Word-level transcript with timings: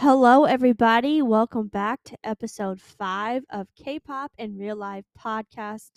Hello, 0.00 0.44
everybody. 0.44 1.22
Welcome 1.22 1.66
back 1.66 2.04
to 2.04 2.16
episode 2.22 2.80
five 2.80 3.42
of 3.50 3.66
K 3.74 3.98
pop 3.98 4.30
and 4.38 4.56
real 4.56 4.76
life 4.76 5.04
podcast. 5.18 5.90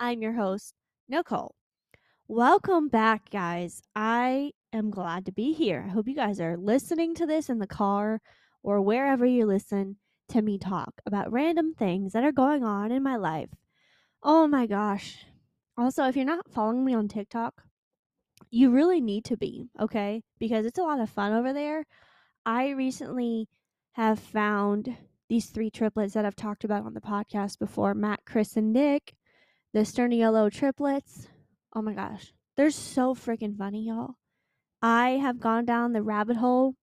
I'm 0.00 0.20
your 0.20 0.32
host, 0.32 0.74
Nicole. 1.08 1.54
Welcome 2.26 2.88
back, 2.88 3.30
guys. 3.30 3.80
I 3.94 4.50
am 4.72 4.90
glad 4.90 5.24
to 5.26 5.32
be 5.32 5.52
here. 5.52 5.84
I 5.86 5.92
hope 5.92 6.08
you 6.08 6.16
guys 6.16 6.40
are 6.40 6.56
listening 6.56 7.14
to 7.14 7.26
this 7.26 7.48
in 7.48 7.60
the 7.60 7.68
car 7.68 8.20
or 8.64 8.80
wherever 8.80 9.24
you 9.24 9.46
listen 9.46 9.98
to 10.30 10.42
me 10.42 10.58
talk 10.58 10.92
about 11.06 11.30
random 11.30 11.74
things 11.74 12.12
that 12.12 12.24
are 12.24 12.32
going 12.32 12.64
on 12.64 12.90
in 12.90 13.04
my 13.04 13.14
life. 13.14 13.50
Oh 14.20 14.48
my 14.48 14.66
gosh. 14.66 15.26
Also, 15.78 16.02
if 16.08 16.16
you're 16.16 16.24
not 16.24 16.50
following 16.50 16.84
me 16.84 16.92
on 16.92 17.06
TikTok, 17.06 17.62
you 18.50 18.72
really 18.72 19.00
need 19.00 19.24
to 19.26 19.36
be, 19.36 19.68
okay? 19.78 20.24
Because 20.40 20.66
it's 20.66 20.80
a 20.80 20.82
lot 20.82 20.98
of 20.98 21.08
fun 21.08 21.32
over 21.32 21.52
there. 21.52 21.86
I 22.46 22.70
recently 22.70 23.48
have 23.92 24.18
found 24.18 24.96
these 25.30 25.46
three 25.46 25.70
triplets 25.70 26.12
that 26.12 26.26
I've 26.26 26.36
talked 26.36 26.64
about 26.64 26.84
on 26.84 26.92
the 26.92 27.00
podcast 27.00 27.58
before 27.58 27.94
Matt, 27.94 28.20
Chris, 28.26 28.56
and 28.56 28.72
Nick, 28.72 29.14
the 29.72 29.80
Sturniolo 29.80 30.52
triplets. 30.52 31.28
Oh 31.74 31.80
my 31.80 31.94
gosh. 31.94 32.34
They're 32.56 32.70
so 32.70 33.14
freaking 33.14 33.56
funny, 33.56 33.86
y'all. 33.86 34.16
I 34.82 35.10
have 35.12 35.40
gone 35.40 35.64
down 35.64 35.92
the 35.92 36.02
rabbit 36.02 36.36
hole 36.36 36.74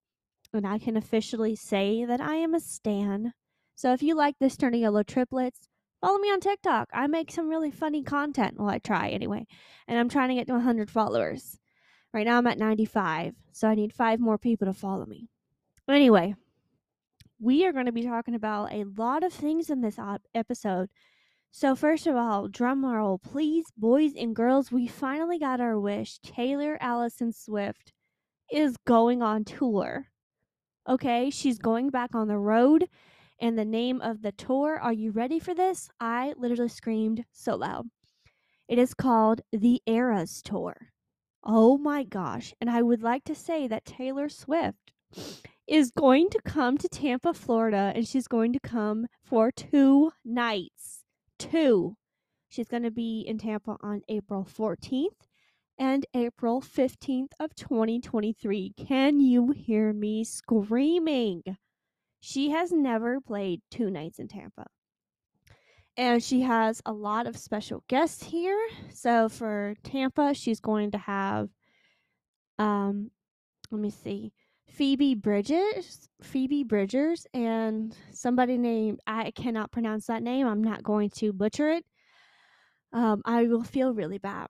and 0.52 0.66
I 0.66 0.80
can 0.80 0.98
officially 0.98 1.56
say 1.56 2.06
that 2.06 2.20
I 2.20 2.36
am 2.36 2.56
a 2.56 2.60
stan. 2.60 3.34
So 3.76 3.94
if 3.94 4.02
you 4.02 4.16
like 4.16 4.36
the 4.40 4.48
Sturniolo 4.48 5.06
triplets, 5.06 5.70
follow 6.02 6.18
me 6.18 6.32
on 6.32 6.40
TikTok. 6.40 6.90
I 6.92 7.06
make 7.06 7.32
some 7.32 7.48
really 7.48 7.72
funny 7.72 8.02
content. 8.02 8.56
Well, 8.58 8.70
I 8.70 8.80
try 8.80 9.10
anyway. 9.10 9.46
And 9.88 10.00
I'm 10.00 10.10
trying 10.10 10.30
to 10.30 10.36
get 10.36 10.48
to 10.48 10.54
100 10.54 10.90
followers. 10.90 11.60
Right 12.14 12.26
now 12.26 12.40
I'm 12.40 12.48
at 12.48 12.58
95, 12.58 13.36
so 13.52 13.68
I 13.68 13.76
need 13.76 13.94
five 13.94 14.20
more 14.20 14.40
people 14.40 14.66
to 14.66 14.74
follow 14.74 15.06
me. 15.06 15.30
Anyway, 15.92 16.36
we 17.40 17.66
are 17.66 17.74
going 17.74 17.86
to 17.86 17.92
be 17.92 18.04
talking 18.04 18.36
about 18.36 18.72
a 18.72 18.86
lot 18.96 19.24
of 19.24 19.34
things 19.34 19.70
in 19.70 19.82
this 19.82 20.00
episode. 20.34 20.90
So, 21.52 21.76
first 21.76 22.08
of 22.08 22.16
all, 22.16 22.48
drum 22.48 22.86
roll, 22.86 23.18
please, 23.18 23.66
boys 23.76 24.14
and 24.18 24.34
girls, 24.34 24.72
we 24.72 24.88
finally 24.88 25.38
got 25.38 25.60
our 25.60 25.78
wish. 25.78 26.20
Taylor 26.20 26.78
Allison 26.80 27.34
Swift 27.34 27.92
is 28.50 28.78
going 28.88 29.22
on 29.22 29.44
tour. 29.44 30.08
Okay, 30.88 31.30
she's 31.30 31.60
going 31.60 31.90
back 31.90 32.16
on 32.16 32.30
the 32.30 32.38
road. 32.38 32.88
And 33.42 33.58
the 33.58 33.66
name 33.66 34.00
of 34.02 34.22
the 34.22 34.32
tour, 34.32 34.80
are 34.80 34.94
you 34.94 35.12
ready 35.12 35.40
for 35.40 35.54
this? 35.54 35.90
I 36.00 36.34
literally 36.38 36.70
screamed 36.70 37.26
so 37.32 37.56
loud. 37.56 37.88
It 38.70 38.78
is 38.78 38.94
called 38.94 39.42
the 39.52 39.82
Eras 39.88 40.42
Tour. 40.42 40.94
Oh 41.44 41.78
my 41.78 42.04
gosh. 42.04 42.54
And 42.62 42.70
I 42.70 42.82
would 42.82 43.02
like 43.02 43.26
to 43.26 43.36
say 43.36 43.68
that 43.68 43.84
Taylor 43.84 44.30
Swift 44.30 44.94
is 45.68 45.92
going 45.92 46.30
to 46.30 46.40
come 46.44 46.78
to 46.78 46.90
Tampa, 46.90 47.34
Florida, 47.34 47.94
and 47.96 48.08
she's 48.08 48.28
going 48.28 48.54
to 48.54 48.60
come 48.60 49.08
for 49.24 49.52
two 49.52 50.12
nights. 50.26 51.04
Two. 51.40 51.96
She's 52.50 52.68
going 52.68 52.84
to 52.84 52.92
be 52.92 53.22
in 53.22 53.38
Tampa 53.38 53.78
on 53.82 54.02
April 54.10 54.46
14th 54.46 55.28
and 55.78 56.06
April 56.14 56.62
15th 56.62 57.32
of 57.40 57.56
2023. 57.56 58.74
Can 58.78 59.20
you 59.20 59.52
hear 59.52 59.94
me 59.94 60.24
screaming? 60.24 61.44
She 62.20 62.52
has 62.52 62.72
never 62.72 63.20
played 63.20 63.62
two 63.72 63.90
nights 63.90 64.20
in 64.20 64.28
Tampa. 64.28 64.68
And 65.98 66.22
she 66.22 66.42
has 66.42 66.82
a 66.86 66.94
lot 66.94 67.26
of 67.26 67.38
special 67.38 67.84
guests 67.88 68.24
here. 68.24 68.60
So 68.94 69.30
for 69.30 69.76
Tampa, 69.84 70.34
she's 70.34 70.60
going 70.60 70.92
to 70.92 70.98
have 70.98 71.50
um 72.60 73.10
let 73.72 73.82
me 73.82 73.90
see. 73.90 74.34
Phoebe 74.74 75.16
Bridges, 75.16 76.08
Phoebe 76.22 76.64
Bridgers, 76.64 77.28
and 77.34 77.96
somebody 78.14 78.58
named 78.58 79.00
I 79.06 79.32
cannot 79.32 79.72
pronounce 79.72 80.08
that 80.08 80.24
name. 80.24 80.48
I'm 80.48 80.64
not 80.64 80.82
going 80.82 81.10
to 81.12 81.34
butcher 81.34 81.70
it. 81.72 81.86
Um, 82.94 83.22
I 83.26 83.44
will 83.44 83.64
feel 83.64 83.94
really 83.94 84.18
bad, 84.18 84.48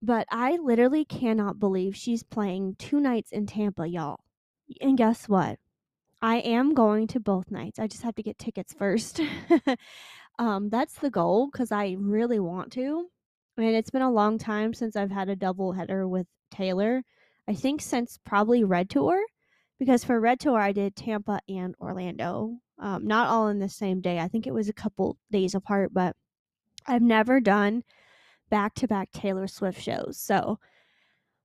but 0.00 0.26
I 0.30 0.58
literally 0.62 1.04
cannot 1.04 1.58
believe 1.58 1.96
she's 1.96 2.22
playing 2.22 2.76
two 2.78 3.00
nights 3.00 3.32
in 3.32 3.46
Tampa, 3.46 3.86
y'all. 3.86 4.20
And 4.80 4.96
guess 4.96 5.28
what? 5.28 5.58
I 6.22 6.36
am 6.36 6.74
going 6.74 7.08
to 7.08 7.20
both 7.20 7.50
nights. 7.50 7.78
I 7.78 7.88
just 7.88 8.02
have 8.02 8.14
to 8.16 8.22
get 8.22 8.38
tickets 8.38 8.72
first. 8.74 9.20
um, 10.38 10.68
that's 10.68 10.94
the 10.94 11.10
goal 11.10 11.48
because 11.50 11.72
I 11.72 11.96
really 11.98 12.40
want 12.40 12.72
to. 12.72 13.08
I 13.56 13.60
mean, 13.60 13.74
it's 13.74 13.90
been 13.90 14.02
a 14.02 14.10
long 14.10 14.38
time 14.38 14.72
since 14.72 14.94
I've 14.94 15.10
had 15.10 15.28
a 15.28 15.36
double 15.36 15.72
header 15.72 16.06
with 16.06 16.26
Taylor. 16.50 17.02
I 17.48 17.54
think 17.54 17.80
since 17.80 18.18
probably 18.24 18.62
Red 18.62 18.90
Tour 18.90 19.20
because 19.78 20.04
for 20.04 20.20
Red 20.20 20.40
Tour 20.40 20.58
I 20.58 20.72
did 20.72 20.96
Tampa 20.96 21.40
and 21.48 21.74
Orlando. 21.80 22.58
Um, 22.78 23.06
not 23.06 23.28
all 23.28 23.48
in 23.48 23.58
the 23.58 23.68
same 23.68 24.00
day. 24.00 24.18
I 24.18 24.28
think 24.28 24.46
it 24.46 24.54
was 24.54 24.68
a 24.68 24.72
couple 24.72 25.18
days 25.30 25.54
apart, 25.54 25.92
but 25.92 26.14
I've 26.86 27.02
never 27.02 27.40
done 27.40 27.82
back 28.50 28.74
to 28.76 28.88
back 28.88 29.10
Taylor 29.12 29.46
Swift 29.46 29.80
shows. 29.80 30.18
So, 30.18 30.58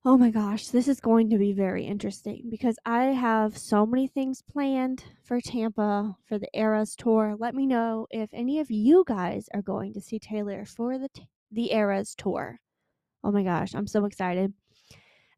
oh 0.06 0.18
my 0.18 0.30
gosh, 0.30 0.68
this 0.68 0.88
is 0.88 1.00
going 1.00 1.30
to 1.30 1.38
be 1.38 1.54
very 1.54 1.86
interesting 1.86 2.48
because 2.50 2.78
I 2.86 3.06
have 3.06 3.58
so 3.58 3.86
many 3.86 4.08
things 4.08 4.42
planned 4.42 5.04
for 5.24 5.42
Tampa 5.42 6.16
for 6.28 6.38
the 6.38 6.50
Eras 6.54 6.96
tour. 6.96 7.36
Let 7.38 7.56
me 7.56 7.66
know 7.66 8.08
if 8.12 8.30
any 8.32 8.60
of 8.60 8.70
you 8.70 9.04
guys 9.08 9.48
are 9.54 9.62
going 9.62 9.94
to 9.94 10.02
see 10.02 10.20
Taylor 10.20 10.66
for 10.66 10.98
the 10.98 11.10
the 11.52 11.72
Eras 11.72 12.16
tour. 12.16 12.60
Oh 13.24 13.32
my 13.32 13.44
gosh, 13.44 13.74
I'm 13.74 13.88
so 13.88 14.06
excited. 14.06 14.54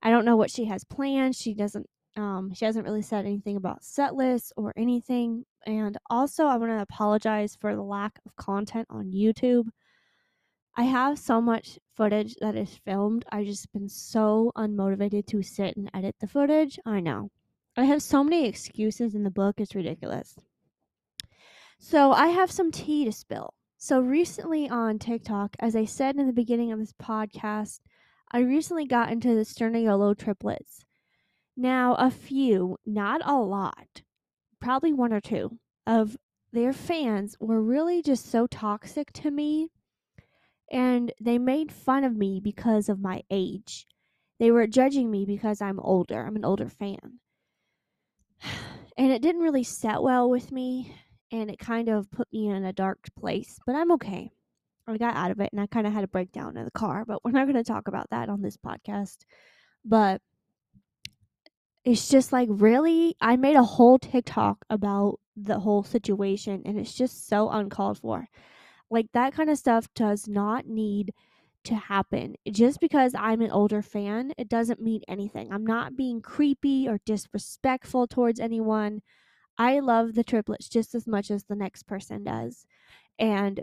I 0.01 0.09
don't 0.09 0.25
know 0.25 0.35
what 0.35 0.51
she 0.51 0.65
has 0.65 0.83
planned. 0.83 1.35
She 1.35 1.53
doesn't 1.53 1.89
um, 2.15 2.53
she 2.53 2.65
hasn't 2.65 2.85
really 2.85 3.01
said 3.01 3.25
anything 3.25 3.57
about 3.57 3.83
set 3.83 4.15
lists 4.15 4.53
or 4.55 4.73
anything. 4.77 5.45
And 5.65 5.97
also, 6.09 6.45
I 6.45 6.57
want 6.57 6.71
to 6.71 6.81
apologize 6.81 7.55
for 7.55 7.75
the 7.75 7.81
lack 7.81 8.19
of 8.25 8.35
content 8.35 8.87
on 8.89 9.11
YouTube. 9.11 9.67
I 10.77 10.83
have 10.83 11.19
so 11.19 11.41
much 11.41 11.79
footage 11.95 12.35
that 12.41 12.55
is 12.55 12.79
filmed. 12.85 13.25
I've 13.31 13.45
just 13.45 13.71
been 13.73 13.89
so 13.89 14.51
unmotivated 14.57 15.25
to 15.27 15.41
sit 15.41 15.75
and 15.77 15.89
edit 15.93 16.15
the 16.19 16.27
footage. 16.27 16.79
I 16.85 16.99
know. 16.99 17.31
I 17.77 17.85
have 17.85 18.01
so 18.01 18.23
many 18.23 18.47
excuses 18.47 19.15
in 19.15 19.23
the 19.23 19.29
book, 19.29 19.55
it's 19.59 19.75
ridiculous. 19.75 20.37
So, 21.79 22.13
I 22.13 22.27
have 22.27 22.51
some 22.51 22.71
tea 22.71 23.03
to 23.05 23.11
spill. 23.11 23.53
So, 23.77 23.99
recently 23.99 24.69
on 24.69 24.99
TikTok, 24.99 25.55
as 25.59 25.75
I 25.75 25.83
said 25.85 26.15
in 26.15 26.27
the 26.27 26.33
beginning 26.33 26.71
of 26.71 26.79
this 26.79 26.93
podcast, 26.93 27.81
I 28.31 28.39
recently 28.39 28.85
got 28.85 29.11
into 29.11 29.35
the 29.35 29.41
Sturniolo 29.41 30.17
triplets. 30.17 30.85
Now, 31.57 31.95
a 31.95 32.11
few, 32.11 32.77
not 32.85 33.21
a 33.23 33.37
lot, 33.37 34.01
probably 34.59 34.91
one 34.91 35.13
or 35.13 35.21
two 35.21 35.57
of 35.87 36.17
their 36.51 36.73
fans 36.73 37.35
were 37.39 37.61
really 37.61 38.01
just 38.01 38.29
so 38.29 38.47
toxic 38.47 39.11
to 39.13 39.31
me. 39.31 39.69
And 40.71 41.13
they 41.21 41.37
made 41.37 41.71
fun 41.71 42.03
of 42.03 42.15
me 42.15 42.41
because 42.43 42.89
of 42.89 42.99
my 42.99 43.21
age. 43.29 43.85
They 44.39 44.51
were 44.51 44.67
judging 44.67 45.11
me 45.11 45.25
because 45.25 45.61
I'm 45.61 45.79
older. 45.79 46.25
I'm 46.25 46.35
an 46.35 46.45
older 46.45 46.69
fan. 46.69 47.19
And 48.97 49.11
it 49.11 49.21
didn't 49.21 49.41
really 49.41 49.65
set 49.65 50.01
well 50.01 50.29
with 50.29 50.53
me. 50.53 50.95
And 51.29 51.51
it 51.51 51.59
kind 51.59 51.89
of 51.89 52.09
put 52.11 52.31
me 52.31 52.47
in 52.47 52.63
a 52.63 52.71
dark 52.71 52.99
place. 53.19 53.59
But 53.65 53.75
I'm 53.75 53.91
okay. 53.91 54.31
I 54.87 54.97
got 54.97 55.17
out 55.17 55.31
of 55.31 55.41
it 55.41 55.51
and 55.51 55.59
I 55.59 55.67
kind 55.67 55.85
of 55.85 55.91
had 55.91 56.05
a 56.05 56.07
breakdown 56.07 56.55
in 56.55 56.63
the 56.63 56.71
car. 56.71 57.03
But 57.05 57.19
we're 57.21 57.31
not 57.31 57.43
going 57.43 57.61
to 57.61 57.63
talk 57.65 57.89
about 57.89 58.09
that 58.11 58.29
on 58.29 58.41
this 58.41 58.55
podcast. 58.55 59.17
But 59.83 60.21
it's 61.85 62.09
just 62.09 62.33
like 62.33 62.49
really 62.51 63.15
I 63.21 63.37
made 63.37 63.55
a 63.55 63.63
whole 63.63 63.99
TikTok 63.99 64.65
about 64.69 65.19
the 65.37 65.59
whole 65.59 65.83
situation 65.83 66.63
and 66.65 66.79
it's 66.79 66.93
just 66.93 67.27
so 67.27 67.49
uncalled 67.49 67.99
for. 67.99 68.27
Like 68.89 69.07
that 69.13 69.33
kind 69.33 69.49
of 69.49 69.57
stuff 69.57 69.87
does 69.93 70.27
not 70.27 70.67
need 70.67 71.13
to 71.65 71.75
happen. 71.75 72.35
Just 72.49 72.79
because 72.79 73.13
I'm 73.15 73.41
an 73.41 73.51
older 73.51 73.81
fan, 73.81 74.33
it 74.37 74.49
doesn't 74.49 74.81
mean 74.81 75.01
anything. 75.07 75.51
I'm 75.51 75.65
not 75.65 75.95
being 75.95 76.21
creepy 76.21 76.87
or 76.87 76.99
disrespectful 77.05 78.07
towards 78.07 78.39
anyone. 78.39 79.01
I 79.57 79.79
love 79.79 80.15
the 80.15 80.23
triplets 80.23 80.69
just 80.69 80.95
as 80.95 81.07
much 81.07 81.31
as 81.31 81.45
the 81.45 81.55
next 81.55 81.83
person 81.83 82.23
does. 82.23 82.65
And 83.19 83.61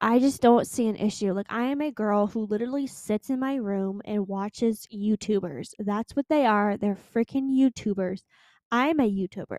I 0.00 0.20
just 0.20 0.40
don't 0.40 0.66
see 0.66 0.86
an 0.86 0.96
issue. 0.96 1.32
Like, 1.32 1.50
I 1.50 1.64
am 1.64 1.80
a 1.80 1.90
girl 1.90 2.28
who 2.28 2.46
literally 2.46 2.86
sits 2.86 3.30
in 3.30 3.40
my 3.40 3.56
room 3.56 4.00
and 4.04 4.28
watches 4.28 4.86
YouTubers. 4.94 5.74
That's 5.78 6.14
what 6.14 6.28
they 6.28 6.46
are. 6.46 6.76
They're 6.76 6.98
freaking 7.14 7.50
YouTubers. 7.50 8.22
I'm 8.70 9.00
a 9.00 9.10
YouTuber. 9.10 9.58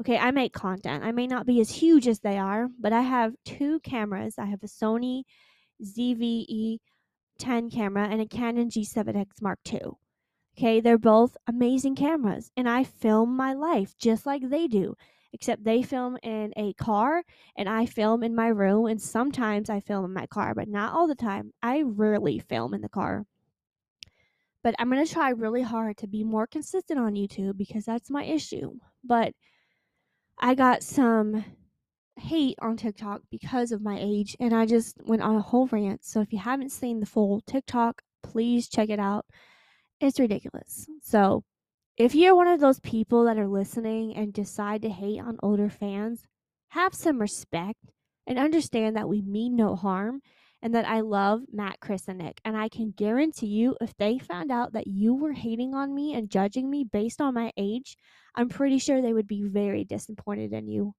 Okay, 0.00 0.18
I 0.18 0.30
make 0.30 0.52
content. 0.52 1.04
I 1.04 1.12
may 1.12 1.26
not 1.26 1.46
be 1.46 1.60
as 1.60 1.70
huge 1.70 2.08
as 2.08 2.20
they 2.20 2.38
are, 2.38 2.68
but 2.80 2.92
I 2.92 3.02
have 3.02 3.34
two 3.44 3.78
cameras. 3.80 4.34
I 4.38 4.46
have 4.46 4.62
a 4.62 4.66
Sony 4.66 5.22
ZVE 5.82 6.78
10 7.38 7.70
camera 7.70 8.08
and 8.08 8.20
a 8.20 8.26
Canon 8.26 8.70
G7X 8.70 9.42
Mark 9.42 9.58
II. 9.70 9.80
Okay, 10.56 10.80
they're 10.80 10.98
both 10.98 11.36
amazing 11.46 11.96
cameras, 11.96 12.50
and 12.56 12.68
I 12.68 12.84
film 12.84 13.36
my 13.36 13.54
life 13.54 13.94
just 13.98 14.24
like 14.24 14.48
they 14.48 14.66
do 14.66 14.96
except 15.34 15.64
they 15.64 15.82
film 15.82 16.16
in 16.22 16.54
a 16.56 16.72
car 16.74 17.22
and 17.56 17.68
I 17.68 17.84
film 17.84 18.22
in 18.22 18.34
my 18.34 18.46
room. 18.46 18.86
And 18.86 19.02
sometimes 19.02 19.68
I 19.68 19.80
film 19.80 20.04
in 20.04 20.14
my 20.14 20.26
car, 20.26 20.54
but 20.54 20.68
not 20.68 20.94
all 20.94 21.08
the 21.08 21.14
time. 21.14 21.52
I 21.62 21.82
rarely 21.82 22.38
film 22.38 22.72
in 22.72 22.80
the 22.80 22.88
car. 22.88 23.26
But 24.62 24.76
I'm 24.78 24.88
going 24.90 25.04
to 25.04 25.12
try 25.12 25.30
really 25.30 25.60
hard 25.60 25.98
to 25.98 26.06
be 26.06 26.24
more 26.24 26.46
consistent 26.46 26.98
on 26.98 27.14
YouTube 27.14 27.58
because 27.58 27.84
that's 27.84 28.08
my 28.08 28.24
issue. 28.24 28.78
But 29.02 29.34
I 30.38 30.54
got 30.54 30.82
some 30.82 31.44
hate 32.16 32.56
on 32.62 32.76
TikTok 32.76 33.22
because 33.30 33.72
of 33.72 33.82
my 33.82 33.98
age, 34.00 34.36
and 34.40 34.54
I 34.54 34.66
just 34.66 34.96
went 35.04 35.20
on 35.22 35.36
a 35.36 35.42
whole 35.42 35.66
rant. 35.66 36.04
So 36.04 36.20
if 36.20 36.32
you 36.32 36.38
haven't 36.38 36.70
seen 36.70 37.00
the 37.00 37.06
full 37.06 37.42
TikTok, 37.46 38.02
please 38.22 38.68
check 38.68 38.88
it 38.88 39.00
out. 39.00 39.26
It's 40.00 40.20
ridiculous. 40.20 40.86
So 41.02 41.44
if 41.96 42.14
you're 42.14 42.34
one 42.34 42.48
of 42.48 42.60
those 42.60 42.80
people 42.80 43.24
that 43.24 43.38
are 43.38 43.46
listening 43.46 44.16
and 44.16 44.32
decide 44.32 44.82
to 44.82 44.88
hate 44.88 45.20
on 45.20 45.38
older 45.42 45.68
fans, 45.68 46.26
have 46.68 46.92
some 46.92 47.20
respect 47.20 47.78
and 48.26 48.38
understand 48.38 48.96
that 48.96 49.08
we 49.08 49.22
mean 49.22 49.54
no 49.54 49.76
harm 49.76 50.20
and 50.60 50.74
that 50.74 50.86
I 50.86 51.00
love 51.00 51.42
Matt, 51.52 51.78
Chris, 51.78 52.08
and 52.08 52.18
Nick. 52.18 52.40
And 52.44 52.56
I 52.56 52.68
can 52.68 52.92
guarantee 52.96 53.46
you, 53.46 53.76
if 53.80 53.94
they 53.96 54.18
found 54.18 54.50
out 54.50 54.72
that 54.72 54.86
you 54.86 55.14
were 55.14 55.34
hating 55.34 55.74
on 55.74 55.94
me 55.94 56.14
and 56.14 56.30
judging 56.30 56.68
me 56.68 56.84
based 56.84 57.20
on 57.20 57.34
my 57.34 57.52
age, 57.56 57.96
I'm 58.34 58.48
pretty 58.48 58.78
sure 58.78 59.00
they 59.00 59.12
would 59.12 59.28
be 59.28 59.42
very 59.42 59.84
disappointed 59.84 60.52
in 60.52 60.66
you 60.66 60.94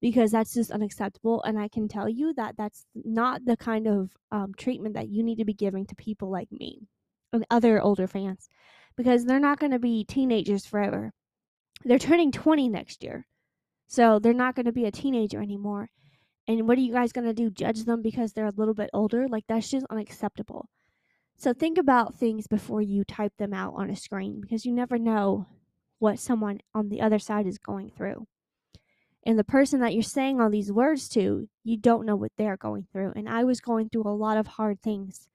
because 0.00 0.30
that's 0.30 0.54
just 0.54 0.70
unacceptable. 0.70 1.42
And 1.42 1.58
I 1.58 1.66
can 1.66 1.88
tell 1.88 2.08
you 2.08 2.32
that 2.34 2.56
that's 2.56 2.86
not 2.94 3.44
the 3.44 3.56
kind 3.56 3.88
of 3.88 4.10
um, 4.30 4.52
treatment 4.56 4.94
that 4.94 5.08
you 5.08 5.24
need 5.24 5.38
to 5.38 5.44
be 5.44 5.54
giving 5.54 5.86
to 5.86 5.96
people 5.96 6.30
like 6.30 6.52
me 6.52 6.82
and 7.32 7.44
other 7.50 7.80
older 7.80 8.06
fans 8.06 8.48
because 8.98 9.24
they're 9.24 9.38
not 9.38 9.60
going 9.60 9.70
to 9.70 9.78
be 9.78 10.04
teenagers 10.04 10.66
forever. 10.66 11.12
They're 11.84 12.00
turning 12.00 12.32
20 12.32 12.68
next 12.68 13.04
year. 13.04 13.26
So 13.86 14.18
they're 14.18 14.34
not 14.34 14.56
going 14.56 14.66
to 14.66 14.72
be 14.72 14.86
a 14.86 14.90
teenager 14.90 15.40
anymore. 15.40 15.88
And 16.48 16.66
what 16.66 16.76
are 16.78 16.82
you 16.82 16.92
guys 16.92 17.12
going 17.12 17.28
to 17.28 17.32
do? 17.32 17.48
Judge 17.48 17.84
them 17.84 18.02
because 18.02 18.32
they're 18.32 18.46
a 18.46 18.54
little 18.56 18.74
bit 18.74 18.90
older? 18.92 19.28
Like, 19.28 19.44
that's 19.48 19.70
just 19.70 19.86
unacceptable. 19.88 20.68
So 21.36 21.52
think 21.52 21.78
about 21.78 22.16
things 22.16 22.48
before 22.48 22.82
you 22.82 23.04
type 23.04 23.32
them 23.38 23.54
out 23.54 23.74
on 23.76 23.88
a 23.88 23.94
screen 23.94 24.40
because 24.40 24.66
you 24.66 24.72
never 24.72 24.98
know 24.98 25.46
what 26.00 26.18
someone 26.18 26.58
on 26.74 26.88
the 26.88 27.00
other 27.00 27.20
side 27.20 27.46
is 27.46 27.58
going 27.58 27.92
through. 27.96 28.26
And 29.24 29.38
the 29.38 29.44
person 29.44 29.78
that 29.80 29.94
you're 29.94 30.02
saying 30.02 30.40
all 30.40 30.50
these 30.50 30.72
words 30.72 31.08
to, 31.10 31.48
you 31.62 31.76
don't 31.76 32.04
know 32.04 32.16
what 32.16 32.32
they're 32.36 32.56
going 32.56 32.88
through. 32.92 33.12
And 33.14 33.28
I 33.28 33.44
was 33.44 33.60
going 33.60 33.90
through 33.90 34.08
a 34.08 34.10
lot 34.10 34.38
of 34.38 34.48
hard 34.48 34.82
things 34.82 35.28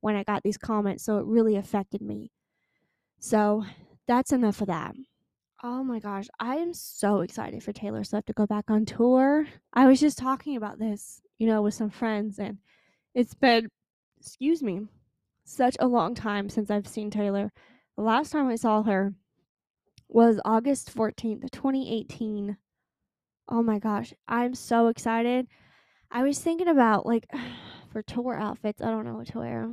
when 0.00 0.16
I 0.16 0.22
got 0.22 0.42
these 0.42 0.56
comments, 0.56 1.04
so 1.04 1.18
it 1.18 1.26
really 1.26 1.56
affected 1.56 2.00
me. 2.00 2.30
So 3.20 3.64
that's 4.08 4.32
enough 4.32 4.62
of 4.62 4.68
that. 4.68 4.94
Oh 5.62 5.84
my 5.84 5.98
gosh, 5.98 6.26
I 6.40 6.56
am 6.56 6.72
so 6.72 7.20
excited 7.20 7.62
for 7.62 7.72
Taylor 7.72 8.02
Swift 8.02 8.28
to 8.28 8.32
go 8.32 8.46
back 8.46 8.70
on 8.70 8.86
tour. 8.86 9.46
I 9.74 9.86
was 9.86 10.00
just 10.00 10.16
talking 10.16 10.56
about 10.56 10.78
this, 10.78 11.20
you 11.38 11.46
know, 11.46 11.60
with 11.60 11.74
some 11.74 11.90
friends, 11.90 12.38
and 12.38 12.56
it's 13.14 13.34
been, 13.34 13.68
excuse 14.18 14.62
me, 14.62 14.86
such 15.44 15.76
a 15.78 15.86
long 15.86 16.14
time 16.14 16.48
since 16.48 16.70
I've 16.70 16.88
seen 16.88 17.10
Taylor. 17.10 17.52
The 17.96 18.02
last 18.02 18.30
time 18.32 18.48
I 18.48 18.56
saw 18.56 18.82
her 18.84 19.12
was 20.08 20.40
August 20.46 20.94
14th, 20.96 21.50
2018. 21.50 22.56
Oh 23.50 23.62
my 23.62 23.78
gosh, 23.78 24.14
I'm 24.28 24.54
so 24.54 24.86
excited. 24.86 25.46
I 26.10 26.22
was 26.22 26.38
thinking 26.38 26.68
about 26.68 27.04
like 27.04 27.26
for 27.92 28.00
tour 28.00 28.34
outfits, 28.34 28.80
I 28.80 28.86
don't 28.86 29.04
know 29.04 29.16
what 29.16 29.26
to 29.28 29.38
wear. 29.40 29.70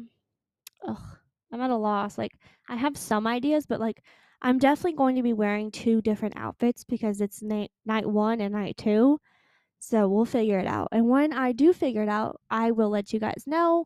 Ugh, 0.85 1.17
I'm 1.51 1.61
at 1.61 1.69
a 1.69 1.75
loss. 1.75 2.17
Like 2.17 2.33
I 2.69 2.75
have 2.75 2.97
some 2.97 3.27
ideas, 3.27 3.65
but 3.65 3.79
like 3.79 4.03
I'm 4.41 4.59
definitely 4.59 4.93
going 4.97 5.15
to 5.15 5.23
be 5.23 5.33
wearing 5.33 5.71
two 5.71 6.01
different 6.01 6.35
outfits 6.37 6.83
because 6.83 7.21
it's 7.21 7.41
night 7.41 7.71
night 7.85 8.05
1 8.05 8.41
and 8.41 8.53
night 8.53 8.77
2. 8.77 9.19
So 9.79 10.07
we'll 10.07 10.25
figure 10.25 10.59
it 10.59 10.67
out. 10.67 10.89
And 10.91 11.07
when 11.07 11.33
I 11.33 11.51
do 11.51 11.73
figure 11.73 12.03
it 12.03 12.09
out, 12.09 12.39
I 12.49 12.71
will 12.71 12.89
let 12.89 13.13
you 13.13 13.19
guys 13.19 13.43
know. 13.45 13.85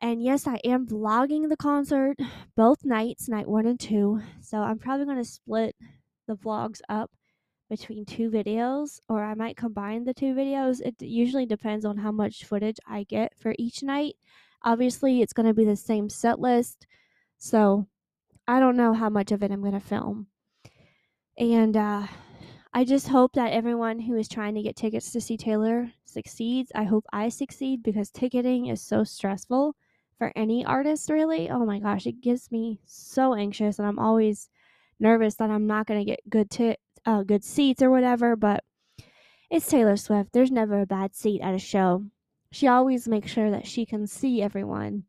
And 0.00 0.22
yes, 0.22 0.46
I 0.46 0.56
am 0.64 0.86
vlogging 0.86 1.48
the 1.48 1.56
concert 1.56 2.18
both 2.56 2.84
nights, 2.84 3.28
night 3.28 3.48
1 3.48 3.66
and 3.66 3.80
2. 3.80 4.20
So 4.40 4.58
I'm 4.58 4.78
probably 4.78 5.06
going 5.06 5.16
to 5.18 5.24
split 5.24 5.74
the 6.26 6.36
vlogs 6.36 6.80
up 6.88 7.10
between 7.68 8.04
two 8.04 8.30
videos 8.30 9.00
or 9.08 9.24
I 9.24 9.34
might 9.34 9.56
combine 9.56 10.04
the 10.04 10.14
two 10.14 10.34
videos. 10.34 10.80
It 10.80 10.94
usually 11.00 11.46
depends 11.46 11.84
on 11.84 11.96
how 11.98 12.12
much 12.12 12.44
footage 12.44 12.78
I 12.86 13.04
get 13.04 13.36
for 13.36 13.54
each 13.58 13.82
night. 13.82 14.16
Obviously, 14.66 15.22
it's 15.22 15.32
going 15.32 15.46
to 15.46 15.54
be 15.54 15.64
the 15.64 15.76
same 15.76 16.10
set 16.10 16.40
list. 16.40 16.86
So 17.38 17.86
I 18.48 18.60
don't 18.60 18.76
know 18.76 18.92
how 18.92 19.08
much 19.08 19.32
of 19.32 19.42
it 19.42 19.50
I'm 19.50 19.62
going 19.62 19.72
to 19.72 19.80
film. 19.80 20.26
And 21.38 21.76
uh, 21.76 22.06
I 22.74 22.84
just 22.84 23.08
hope 23.08 23.32
that 23.34 23.52
everyone 23.52 24.00
who 24.00 24.16
is 24.16 24.28
trying 24.28 24.54
to 24.56 24.62
get 24.62 24.76
tickets 24.76 25.12
to 25.12 25.20
see 25.20 25.36
Taylor 25.36 25.92
succeeds. 26.04 26.72
I 26.74 26.84
hope 26.84 27.04
I 27.12 27.28
succeed 27.28 27.82
because 27.82 28.10
ticketing 28.10 28.66
is 28.66 28.82
so 28.82 29.04
stressful 29.04 29.76
for 30.18 30.32
any 30.34 30.64
artist, 30.64 31.10
really. 31.10 31.48
Oh 31.48 31.64
my 31.64 31.78
gosh, 31.78 32.06
it 32.06 32.20
gets 32.20 32.50
me 32.50 32.80
so 32.86 33.34
anxious, 33.34 33.78
and 33.78 33.86
I'm 33.86 33.98
always 33.98 34.48
nervous 34.98 35.36
that 35.36 35.50
I'm 35.50 35.66
not 35.66 35.86
going 35.86 36.00
to 36.00 36.10
get 36.10 36.28
good 36.28 36.50
t- 36.50 36.76
uh, 37.04 37.22
good 37.22 37.44
seats 37.44 37.82
or 37.82 37.90
whatever. 37.90 38.34
But 38.34 38.64
it's 39.50 39.68
Taylor 39.68 39.96
Swift. 39.96 40.32
There's 40.32 40.50
never 40.50 40.80
a 40.80 40.86
bad 40.86 41.14
seat 41.14 41.40
at 41.40 41.54
a 41.54 41.58
show. 41.58 42.04
She 42.50 42.66
always 42.66 43.08
makes 43.08 43.30
sure 43.30 43.50
that 43.50 43.66
she 43.66 43.84
can 43.84 44.06
see 44.06 44.42
everyone 44.42 45.04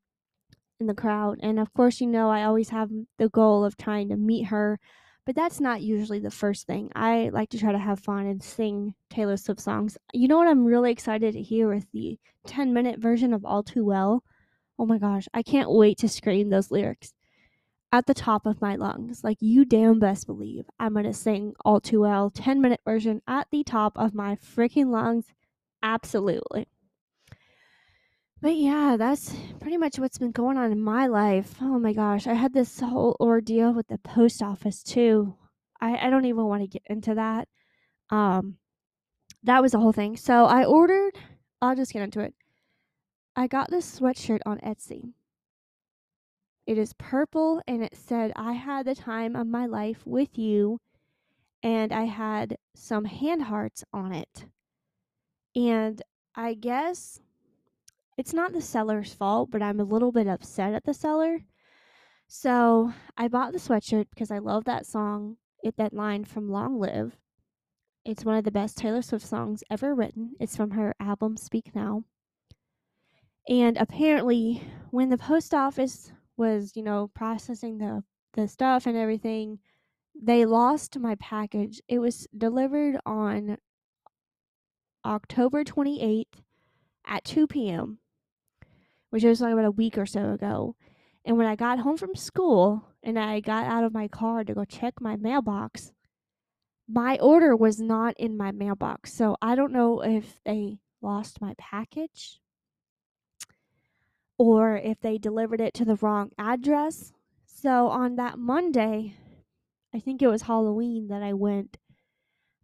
in 0.79 0.87
the 0.87 0.93
crowd. 0.93 1.39
And 1.41 1.59
of 1.59 1.73
course, 1.73 2.01
you 2.01 2.07
know, 2.07 2.29
I 2.29 2.43
always 2.43 2.69
have 2.69 2.89
the 3.17 3.29
goal 3.29 3.63
of 3.63 3.77
trying 3.77 4.09
to 4.09 4.15
meet 4.15 4.45
her, 4.45 4.79
but 5.25 5.35
that's 5.35 5.59
not 5.59 5.81
usually 5.81 6.19
the 6.19 6.31
first 6.31 6.67
thing. 6.67 6.91
I 6.95 7.29
like 7.33 7.49
to 7.49 7.59
try 7.59 7.71
to 7.71 7.77
have 7.77 7.99
fun 7.99 8.25
and 8.25 8.41
sing 8.41 8.95
Taylor 9.09 9.37
Swift 9.37 9.59
songs. 9.59 9.97
You 10.13 10.27
know 10.27 10.37
what 10.37 10.47
I'm 10.47 10.65
really 10.65 10.91
excited 10.91 11.33
to 11.33 11.41
hear 11.41 11.67
with 11.67 11.91
the 11.91 12.19
10 12.45 12.73
minute 12.73 12.99
version 12.99 13.33
of 13.33 13.45
All 13.45 13.63
Too 13.63 13.85
Well? 13.85 14.23
Oh 14.79 14.85
my 14.85 14.97
gosh, 14.97 15.27
I 15.33 15.41
can't 15.43 15.71
wait 15.71 15.97
to 15.99 16.09
scream 16.09 16.49
those 16.49 16.71
lyrics 16.71 17.13
at 17.91 18.05
the 18.05 18.13
top 18.13 18.45
of 18.45 18.61
my 18.61 18.75
lungs. 18.75 19.23
Like, 19.23 19.37
you 19.39 19.65
damn 19.65 19.99
best 19.99 20.27
believe 20.27 20.65
I'm 20.79 20.93
going 20.93 21.05
to 21.05 21.13
sing 21.13 21.53
All 21.65 21.81
Too 21.81 22.01
Well 22.01 22.29
10 22.29 22.61
minute 22.61 22.81
version 22.85 23.21
at 23.27 23.47
the 23.51 23.63
top 23.63 23.97
of 23.97 24.13
my 24.13 24.35
freaking 24.35 24.87
lungs. 24.87 25.33
Absolutely. 25.81 26.67
But 28.47 28.55
yeah, 28.55 28.95
that's 28.97 29.35
pretty 29.59 29.75
much 29.75 29.99
what's 29.99 30.19
been 30.19 30.31
going 30.31 30.55
on 30.55 30.71
in 30.71 30.81
my 30.81 31.07
life. 31.07 31.55
Oh 31.61 31.77
my 31.79 31.91
gosh, 31.91 32.27
I 32.27 32.33
had 32.33 32.53
this 32.53 32.79
whole 32.79 33.17
ordeal 33.19 33.73
with 33.73 33.89
the 33.89 33.97
post 33.97 34.41
office 34.41 34.83
too. 34.83 35.35
I, 35.81 36.07
I 36.07 36.09
don't 36.09 36.23
even 36.23 36.45
want 36.45 36.61
to 36.61 36.67
get 36.69 36.83
into 36.85 37.13
that. 37.15 37.49
Um, 38.09 38.55
that 39.43 39.61
was 39.61 39.73
the 39.73 39.81
whole 39.81 39.91
thing. 39.91 40.15
So 40.15 40.45
I 40.45 40.63
ordered. 40.63 41.11
I'll 41.61 41.75
just 41.75 41.91
get 41.91 42.03
into 42.03 42.21
it. 42.21 42.35
I 43.35 43.47
got 43.47 43.69
this 43.69 43.99
sweatshirt 43.99 44.39
on 44.45 44.59
Etsy. 44.59 45.11
It 46.65 46.77
is 46.77 46.93
purple 46.93 47.61
and 47.67 47.83
it 47.83 47.97
said, 47.97 48.31
I 48.37 48.53
had 48.53 48.85
the 48.85 48.95
time 48.95 49.35
of 49.35 49.47
my 49.47 49.65
life 49.65 50.03
with 50.05 50.37
you. 50.37 50.79
And 51.63 51.91
I 51.91 52.05
had 52.05 52.57
some 52.75 53.03
hand 53.03 53.43
hearts 53.43 53.83
on 53.91 54.13
it. 54.13 54.45
And 55.53 56.01
I 56.33 56.53
guess 56.53 57.19
it's 58.17 58.33
not 58.33 58.51
the 58.51 58.61
seller's 58.61 59.13
fault, 59.13 59.51
but 59.51 59.61
I'm 59.61 59.79
a 59.79 59.85
little 59.85 60.11
bit 60.11 60.27
upset 60.27 60.73
at 60.73 60.83
the 60.85 60.93
seller. 60.93 61.41
So 62.27 62.91
I 63.15 63.27
bought 63.27 63.53
the 63.53 63.59
sweatshirt 63.59 64.07
because 64.09 64.31
I 64.31 64.39
love 64.39 64.65
that 64.65 64.87
song, 64.87 65.37
it 65.63 65.77
that 65.77 65.93
line 65.93 66.25
from 66.25 66.49
Long 66.49 66.79
Live. 66.79 67.15
It's 68.03 68.25
one 68.25 68.35
of 68.35 68.43
the 68.43 68.51
best 68.51 68.77
Taylor 68.77 69.03
Swift 69.03 69.25
songs 69.25 69.63
ever 69.69 69.93
written. 69.93 70.33
It's 70.39 70.57
from 70.57 70.71
her 70.71 70.95
album 70.99 71.37
Speak 71.37 71.75
Now. 71.75 72.03
And 73.47 73.77
apparently, 73.77 74.63
when 74.89 75.09
the 75.09 75.17
post 75.17 75.53
office 75.53 76.11
was, 76.37 76.75
you 76.75 76.83
know, 76.83 77.11
processing 77.13 77.77
the 77.77 78.03
the 78.33 78.47
stuff 78.47 78.85
and 78.85 78.97
everything, 78.97 79.59
they 80.19 80.45
lost 80.45 80.99
my 80.99 81.15
package. 81.15 81.81
It 81.87 81.99
was 81.99 82.27
delivered 82.37 82.99
on 83.05 83.57
October 85.05 85.63
28th 85.63 86.25
at 87.05 87.23
2 87.23 87.47
p.m 87.47 87.99
which 89.17 89.23
was 89.23 89.41
like 89.41 89.51
about 89.51 89.65
a 89.65 89.71
week 89.71 89.97
or 89.97 90.05
so 90.05 90.33
ago. 90.33 90.75
And 91.25 91.39
when 91.39 91.47
I 91.47 91.55
got 91.55 91.79
home 91.79 91.97
from 91.97 92.13
school 92.13 92.85
and 93.01 93.17
I 93.17 93.39
got 93.39 93.65
out 93.65 93.83
of 93.83 93.91
my 93.91 94.07
car 94.07 94.43
to 94.43 94.53
go 94.53 94.63
check 94.63 95.01
my 95.01 95.15
mailbox, 95.15 95.91
my 96.87 97.17
order 97.17 97.55
was 97.55 97.79
not 97.79 98.13
in 98.19 98.37
my 98.37 98.51
mailbox. 98.51 99.11
So 99.11 99.35
I 99.41 99.55
don't 99.55 99.71
know 99.71 100.01
if 100.01 100.39
they 100.45 100.77
lost 101.01 101.41
my 101.41 101.55
package 101.57 102.39
or 104.37 104.77
if 104.77 104.99
they 105.01 105.17
delivered 105.17 105.61
it 105.61 105.73
to 105.73 105.85
the 105.85 105.95
wrong 105.95 106.29
address. 106.37 107.11
So 107.47 107.87
on 107.87 108.17
that 108.17 108.37
Monday, 108.37 109.15
I 109.95 109.99
think 109.99 110.21
it 110.21 110.27
was 110.27 110.43
Halloween 110.43 111.07
that 111.07 111.23
I 111.23 111.33
went. 111.33 111.77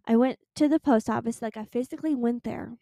I 0.06 0.18
went 0.18 0.38
to 0.54 0.68
the 0.68 0.80
post 0.80 1.10
office, 1.10 1.42
like 1.42 1.58
I 1.58 1.66
physically 1.66 2.14
went 2.14 2.44
there. 2.44 2.74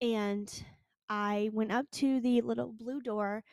And 0.00 0.62
I 1.08 1.50
went 1.52 1.72
up 1.72 1.86
to 1.92 2.20
the 2.20 2.40
little 2.42 2.72
blue 2.72 3.00
door 3.00 3.44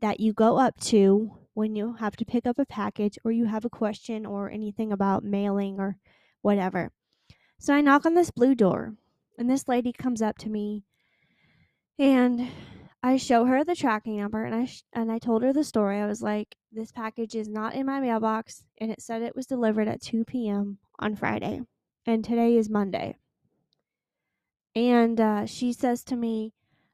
that 0.00 0.20
you 0.20 0.32
go 0.32 0.58
up 0.58 0.78
to 0.80 1.38
when 1.54 1.74
you 1.76 1.94
have 1.94 2.16
to 2.16 2.24
pick 2.24 2.46
up 2.46 2.58
a 2.58 2.66
package 2.66 3.18
or 3.24 3.32
you 3.32 3.46
have 3.46 3.64
a 3.64 3.70
question 3.70 4.26
or 4.26 4.50
anything 4.50 4.92
about 4.92 5.24
mailing 5.24 5.78
or 5.78 5.96
whatever. 6.40 6.92
So 7.58 7.74
I 7.74 7.80
knock 7.80 8.04
on 8.04 8.14
this 8.14 8.30
blue 8.30 8.54
door, 8.54 8.94
and 9.38 9.48
this 9.48 9.68
lady 9.68 9.92
comes 9.92 10.20
up 10.20 10.36
to 10.38 10.50
me 10.50 10.82
and 11.98 12.48
I 13.02 13.16
show 13.16 13.44
her 13.44 13.64
the 13.64 13.76
tracking 13.76 14.16
number 14.18 14.44
and 14.44 14.54
I 14.54 14.64
sh- 14.64 14.84
and 14.92 15.10
I 15.10 15.18
told 15.18 15.42
her 15.42 15.52
the 15.52 15.64
story. 15.64 16.00
I 16.00 16.06
was 16.06 16.22
like, 16.22 16.56
"This 16.72 16.92
package 16.92 17.34
is 17.34 17.48
not 17.48 17.74
in 17.74 17.86
my 17.86 18.00
mailbox 18.00 18.64
and 18.78 18.90
it 18.90 19.00
said 19.00 19.22
it 19.22 19.36
was 19.36 19.46
delivered 19.46 19.88
at 19.88 20.02
2 20.02 20.24
p.m. 20.24 20.78
on 20.98 21.16
Friday." 21.16 21.62
and 22.06 22.24
today 22.24 22.56
is 22.56 22.68
Monday. 22.68 23.16
And 24.74 25.20
uh, 25.20 25.46
she 25.46 25.72
says 25.72 26.02
to 26.04 26.16
me, 26.16 26.52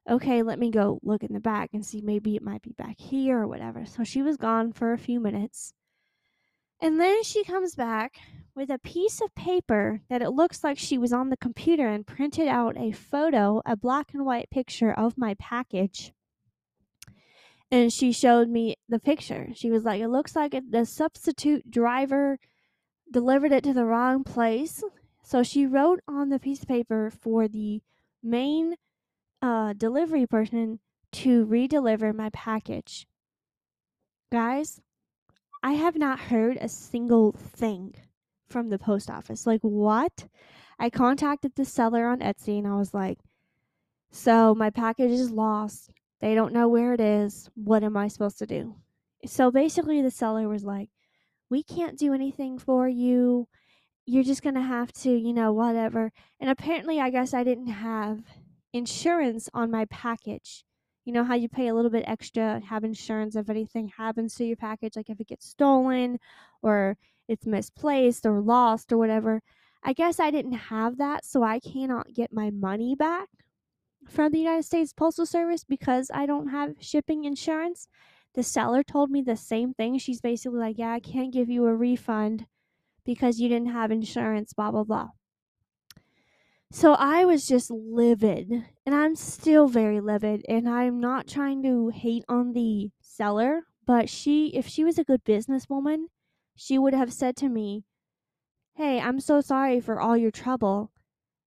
okay, 0.09 0.41
let 0.43 0.59
me 0.59 0.71
go 0.71 0.99
look 1.03 1.23
in 1.23 1.33
the 1.33 1.39
back 1.39 1.69
and 1.73 1.85
see 1.85 2.01
maybe 2.01 2.35
it 2.35 2.43
might 2.43 2.61
be 2.61 2.73
back 2.77 2.99
here 2.99 3.39
or 3.39 3.47
whatever. 3.47 3.85
So 3.85 4.03
she 4.03 4.21
was 4.21 4.37
gone 4.37 4.71
for 4.71 4.91
a 4.93 4.97
few 4.97 5.19
minutes. 5.19 5.73
And 6.81 6.99
then 6.99 7.23
she 7.23 7.43
comes 7.43 7.75
back 7.75 8.15
with 8.55 8.69
a 8.69 8.79
piece 8.79 9.21
of 9.21 9.35
paper 9.35 10.01
that 10.09 10.21
it 10.21 10.31
looks 10.31 10.63
like 10.63 10.77
she 10.77 10.97
was 10.97 11.13
on 11.13 11.29
the 11.29 11.37
computer 11.37 11.87
and 11.87 12.07
printed 12.07 12.47
out 12.47 12.77
a 12.77 12.91
photo, 12.91 13.61
a 13.65 13.75
black 13.75 14.13
and 14.13 14.25
white 14.25 14.49
picture 14.49 14.91
of 14.91 15.17
my 15.17 15.35
package. 15.35 16.13
And 17.71 17.93
she 17.93 18.11
showed 18.11 18.49
me 18.49 18.75
the 18.87 18.99
picture. 18.99 19.49
She 19.53 19.69
was 19.69 19.83
like, 19.83 20.01
It 20.01 20.07
looks 20.07 20.35
like 20.35 20.55
the 20.69 20.85
substitute 20.85 21.69
driver 21.69 22.39
delivered 23.11 23.51
it 23.51 23.63
to 23.65 23.73
the 23.73 23.85
wrong 23.85 24.23
place. 24.23 24.83
So 25.23 25.43
she 25.43 25.65
wrote 25.65 25.99
on 26.07 26.29
the 26.29 26.39
piece 26.39 26.61
of 26.63 26.67
paper 26.67 27.11
for 27.11 27.47
the 27.47 27.81
main 28.23 28.75
uh, 29.41 29.73
delivery 29.73 30.25
person 30.25 30.79
to 31.11 31.45
redeliver 31.45 32.13
my 32.13 32.29
package. 32.29 33.07
Guys, 34.31 34.81
I 35.63 35.73
have 35.73 35.95
not 35.95 36.19
heard 36.19 36.57
a 36.57 36.69
single 36.69 37.31
thing 37.31 37.95
from 38.47 38.69
the 38.69 38.79
post 38.79 39.09
office. 39.09 39.45
Like, 39.47 39.61
what? 39.61 40.27
I 40.77 40.89
contacted 40.89 41.55
the 41.55 41.65
seller 41.65 42.07
on 42.07 42.19
Etsy 42.19 42.57
and 42.57 42.67
I 42.67 42.75
was 42.75 42.93
like, 42.93 43.19
so 44.11 44.55
my 44.55 44.69
package 44.69 45.11
is 45.11 45.31
lost. 45.31 45.91
They 46.21 46.35
don't 46.35 46.53
know 46.53 46.67
where 46.67 46.93
it 46.93 47.01
is. 47.01 47.49
What 47.55 47.83
am 47.83 47.97
I 47.97 48.07
supposed 48.07 48.39
to 48.39 48.47
do? 48.47 48.75
So 49.25 49.51
basically, 49.51 50.01
the 50.01 50.11
seller 50.11 50.47
was 50.47 50.63
like, 50.63 50.89
we 51.49 51.63
can't 51.63 51.97
do 51.97 52.13
anything 52.13 52.57
for 52.57 52.87
you. 52.87 53.47
You're 54.05 54.23
just 54.23 54.41
going 54.41 54.55
to 54.55 54.61
have 54.61 54.91
to, 54.93 55.11
you 55.11 55.33
know, 55.33 55.51
whatever. 55.51 56.11
And 56.39 56.49
apparently, 56.49 56.99
I 56.99 57.09
guess 57.09 57.33
I 57.33 57.43
didn't 57.43 57.67
have 57.67 58.23
insurance 58.73 59.49
on 59.53 59.71
my 59.71 59.85
package. 59.85 60.63
You 61.05 61.13
know 61.13 61.23
how 61.23 61.35
you 61.35 61.49
pay 61.49 61.67
a 61.67 61.73
little 61.73 61.91
bit 61.91 62.03
extra, 62.07 62.61
have 62.67 62.83
insurance 62.83 63.35
if 63.35 63.49
anything 63.49 63.91
happens 63.97 64.35
to 64.35 64.45
your 64.45 64.57
package, 64.57 64.95
like 64.95 65.09
if 65.09 65.19
it 65.19 65.27
gets 65.27 65.47
stolen 65.47 66.19
or 66.61 66.97
it's 67.27 67.45
misplaced 67.45 68.25
or 68.25 68.41
lost 68.41 68.91
or 68.91 68.97
whatever. 68.97 69.41
I 69.83 69.93
guess 69.93 70.19
I 70.19 70.29
didn't 70.29 70.53
have 70.53 70.97
that, 70.97 71.25
so 71.25 71.41
I 71.41 71.59
cannot 71.59 72.13
get 72.13 72.33
my 72.33 72.49
money 72.49 72.95
back 72.95 73.29
from 74.07 74.31
the 74.31 74.39
United 74.39 74.63
States 74.63 74.93
Postal 74.93 75.25
Service 75.25 75.63
because 75.63 76.11
I 76.13 76.25
don't 76.25 76.49
have 76.49 76.75
shipping 76.79 77.23
insurance. 77.23 77.87
The 78.35 78.43
seller 78.43 78.83
told 78.83 79.09
me 79.09 79.21
the 79.21 79.37
same 79.37 79.73
thing. 79.73 79.97
She's 79.97 80.21
basically 80.21 80.59
like, 80.59 80.77
Yeah, 80.77 80.91
I 80.91 80.99
can't 80.99 81.33
give 81.33 81.49
you 81.49 81.65
a 81.65 81.75
refund 81.75 82.45
because 83.05 83.39
you 83.39 83.49
didn't 83.49 83.71
have 83.71 83.91
insurance, 83.91 84.53
blah, 84.53 84.71
blah, 84.71 84.83
blah. 84.83 85.09
So 86.71 86.93
I 86.93 87.25
was 87.25 87.47
just 87.47 87.71
livid, 87.71 88.51
and 88.85 88.93
I'm 88.93 89.15
still 89.15 89.67
very 89.67 89.99
livid, 89.99 90.45
and 90.47 90.69
I'm 90.69 90.99
not 90.99 91.27
trying 91.27 91.63
to 91.63 91.89
hate 91.89 92.23
on 92.29 92.53
the 92.53 92.91
seller, 93.01 93.63
but 93.87 94.07
she, 94.07 94.49
if 94.49 94.67
she 94.67 94.83
was 94.83 94.99
a 94.99 95.03
good 95.03 95.23
businesswoman, 95.23 96.05
she 96.55 96.77
would 96.77 96.93
have 96.93 97.11
said 97.11 97.35
to 97.37 97.49
me, 97.49 97.85
Hey, 98.75 98.99
I'm 98.99 99.19
so 99.19 99.41
sorry 99.41 99.81
for 99.81 99.99
all 99.99 100.15
your 100.15 100.29
trouble. 100.29 100.91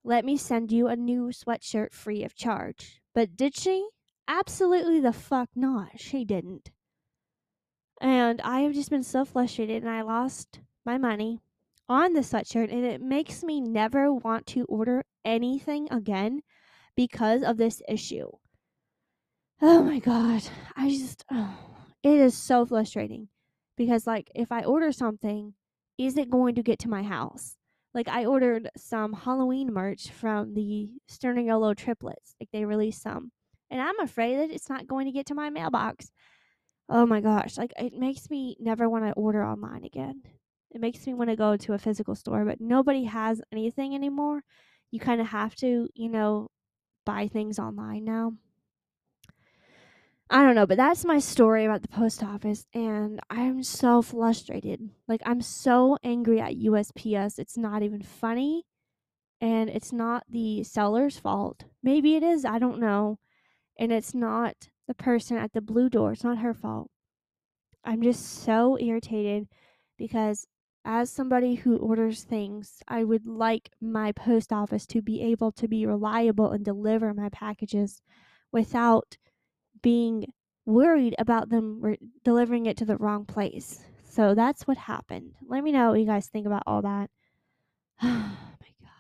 Let 0.02 0.24
me 0.24 0.36
send 0.36 0.72
you 0.72 0.88
a 0.88 0.96
new 0.96 1.28
sweatshirt 1.28 1.92
free 1.92 2.24
of 2.24 2.34
charge. 2.34 3.00
But 3.14 3.36
did 3.36 3.56
she? 3.56 3.88
Absolutely 4.26 4.98
the 4.98 5.12
fuck 5.12 5.50
not. 5.54 6.00
She 6.00 6.24
didn't. 6.24 6.72
And 8.00 8.40
I 8.40 8.60
have 8.62 8.74
just 8.74 8.90
been 8.90 9.04
so 9.04 9.24
frustrated, 9.24 9.84
and 9.84 9.90
I 9.90 10.02
lost 10.02 10.58
my 10.84 10.98
money 10.98 11.38
on 11.88 12.12
the 12.12 12.20
sweatshirt 12.20 12.72
and 12.72 12.84
it 12.84 13.00
makes 13.00 13.42
me 13.42 13.60
never 13.60 14.12
want 14.12 14.46
to 14.48 14.64
order 14.64 15.04
anything 15.24 15.88
again 15.90 16.42
because 16.96 17.42
of 17.42 17.56
this 17.56 17.82
issue. 17.88 18.28
Oh 19.60 19.82
my 19.82 19.98
god. 19.98 20.42
I 20.76 20.90
just 20.90 21.24
oh, 21.30 21.56
it 22.02 22.18
is 22.18 22.36
so 22.36 22.66
frustrating 22.66 23.28
because 23.76 24.06
like 24.06 24.30
if 24.34 24.50
I 24.50 24.64
order 24.64 24.92
something, 24.92 25.54
is 25.98 26.16
it 26.16 26.30
going 26.30 26.56
to 26.56 26.62
get 26.62 26.78
to 26.80 26.88
my 26.90 27.02
house? 27.02 27.56
Like 27.94 28.08
I 28.08 28.24
ordered 28.24 28.70
some 28.76 29.12
Halloween 29.12 29.72
merch 29.72 30.10
from 30.10 30.54
the 30.54 30.88
Sturniolo 31.10 31.76
triplets. 31.76 32.34
Like 32.40 32.48
they 32.52 32.64
released 32.64 33.02
some. 33.02 33.32
And 33.70 33.80
I'm 33.80 34.00
afraid 34.00 34.36
that 34.38 34.50
it's 34.50 34.68
not 34.68 34.86
going 34.86 35.06
to 35.06 35.12
get 35.12 35.26
to 35.26 35.34
my 35.34 35.50
mailbox. 35.50 36.10
Oh 36.88 37.06
my 37.06 37.20
gosh, 37.20 37.56
like 37.56 37.72
it 37.78 37.94
makes 37.94 38.28
me 38.28 38.56
never 38.60 38.88
want 38.88 39.04
to 39.04 39.12
order 39.12 39.44
online 39.44 39.84
again. 39.84 40.22
It 40.72 40.80
makes 40.80 41.06
me 41.06 41.12
want 41.14 41.28
to 41.30 41.36
go 41.36 41.56
to 41.56 41.74
a 41.74 41.78
physical 41.78 42.14
store, 42.14 42.44
but 42.44 42.60
nobody 42.60 43.04
has 43.04 43.42
anything 43.52 43.94
anymore. 43.94 44.42
You 44.90 45.00
kind 45.00 45.20
of 45.20 45.28
have 45.28 45.54
to, 45.56 45.88
you 45.94 46.08
know, 46.08 46.48
buy 47.04 47.28
things 47.28 47.58
online 47.58 48.04
now. 48.04 48.32
I 50.30 50.42
don't 50.42 50.54
know, 50.54 50.66
but 50.66 50.78
that's 50.78 51.04
my 51.04 51.18
story 51.18 51.66
about 51.66 51.82
the 51.82 51.88
post 51.88 52.22
office, 52.22 52.66
and 52.72 53.20
I'm 53.28 53.62
so 53.62 54.00
frustrated. 54.00 54.88
Like, 55.06 55.20
I'm 55.26 55.42
so 55.42 55.98
angry 56.02 56.40
at 56.40 56.56
USPS. 56.56 57.38
It's 57.38 57.58
not 57.58 57.82
even 57.82 58.00
funny, 58.00 58.64
and 59.42 59.68
it's 59.68 59.92
not 59.92 60.24
the 60.30 60.64
seller's 60.64 61.18
fault. 61.18 61.64
Maybe 61.82 62.16
it 62.16 62.22
is, 62.22 62.46
I 62.46 62.58
don't 62.58 62.80
know. 62.80 63.18
And 63.78 63.92
it's 63.92 64.14
not 64.14 64.70
the 64.88 64.94
person 64.94 65.36
at 65.36 65.52
the 65.52 65.60
blue 65.60 65.90
door, 65.90 66.12
it's 66.12 66.24
not 66.24 66.38
her 66.38 66.54
fault. 66.54 66.90
I'm 67.84 68.02
just 68.02 68.24
so 68.24 68.78
irritated 68.80 69.48
because 69.98 70.46
as 70.84 71.10
somebody 71.10 71.54
who 71.54 71.76
orders 71.76 72.24
things, 72.24 72.82
I 72.88 73.04
would 73.04 73.26
like 73.26 73.70
my 73.80 74.12
post 74.12 74.52
office 74.52 74.86
to 74.86 75.02
be 75.02 75.22
able 75.22 75.52
to 75.52 75.68
be 75.68 75.86
reliable 75.86 76.50
and 76.50 76.64
deliver 76.64 77.14
my 77.14 77.28
packages 77.28 78.02
without 78.50 79.16
being 79.80 80.32
worried 80.64 81.14
about 81.18 81.48
them 81.48 81.80
re- 81.80 81.98
delivering 82.24 82.66
it 82.66 82.76
to 82.78 82.84
the 82.84 82.96
wrong 82.96 83.24
place. 83.24 83.84
So 84.08 84.34
that's 84.34 84.66
what 84.66 84.76
happened. 84.76 85.34
Let 85.46 85.64
me 85.64 85.72
know 85.72 85.90
what 85.90 86.00
you 86.00 86.06
guys 86.06 86.26
think 86.26 86.46
about 86.46 86.64
all 86.66 86.82
that. 86.82 87.10
oh 88.02 88.36
my 88.60 88.68
god. 88.80 88.90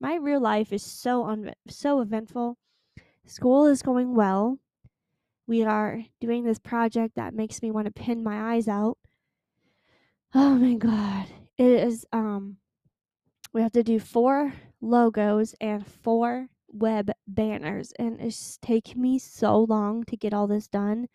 My 0.00 0.16
real 0.16 0.40
life 0.40 0.72
is 0.72 0.82
so 0.82 1.24
un- 1.24 1.54
so 1.68 2.00
eventful. 2.00 2.56
School 3.26 3.66
is 3.66 3.82
going 3.82 4.14
well. 4.14 4.58
We 5.46 5.64
are 5.64 6.02
doing 6.20 6.44
this 6.44 6.58
project 6.58 7.16
that 7.16 7.34
makes 7.34 7.62
me 7.62 7.70
want 7.70 7.86
to 7.86 7.92
pin 7.92 8.22
my 8.22 8.54
eyes 8.54 8.68
out. 8.68 8.98
Oh 10.38 10.54
my 10.56 10.74
god. 10.74 11.28
It 11.56 11.70
is 11.70 12.04
um 12.12 12.58
we 13.52 13.62
have 13.62 13.72
to 13.72 13.82
do 13.82 13.98
four 13.98 14.52
logos 14.82 15.54
and 15.60 15.86
four 15.86 16.48
web 16.68 17.10
banners 17.26 17.92
and 17.98 18.20
it's 18.20 18.58
taking 18.60 19.00
me 19.00 19.18
so 19.18 19.60
long 19.60 20.04
to 20.04 20.16
get 20.16 20.34
all 20.34 20.46
this 20.46 20.68
done 20.68 21.08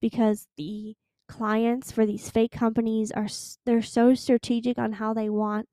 because 0.00 0.48
the 0.56 0.96
clients 1.28 1.92
for 1.92 2.06
these 2.06 2.30
fake 2.30 2.52
companies 2.52 3.12
are 3.12 3.28
they're 3.66 3.82
so 3.82 4.14
strategic 4.14 4.78
on 4.78 4.94
how 4.94 5.14
they 5.14 5.30
want 5.30 5.68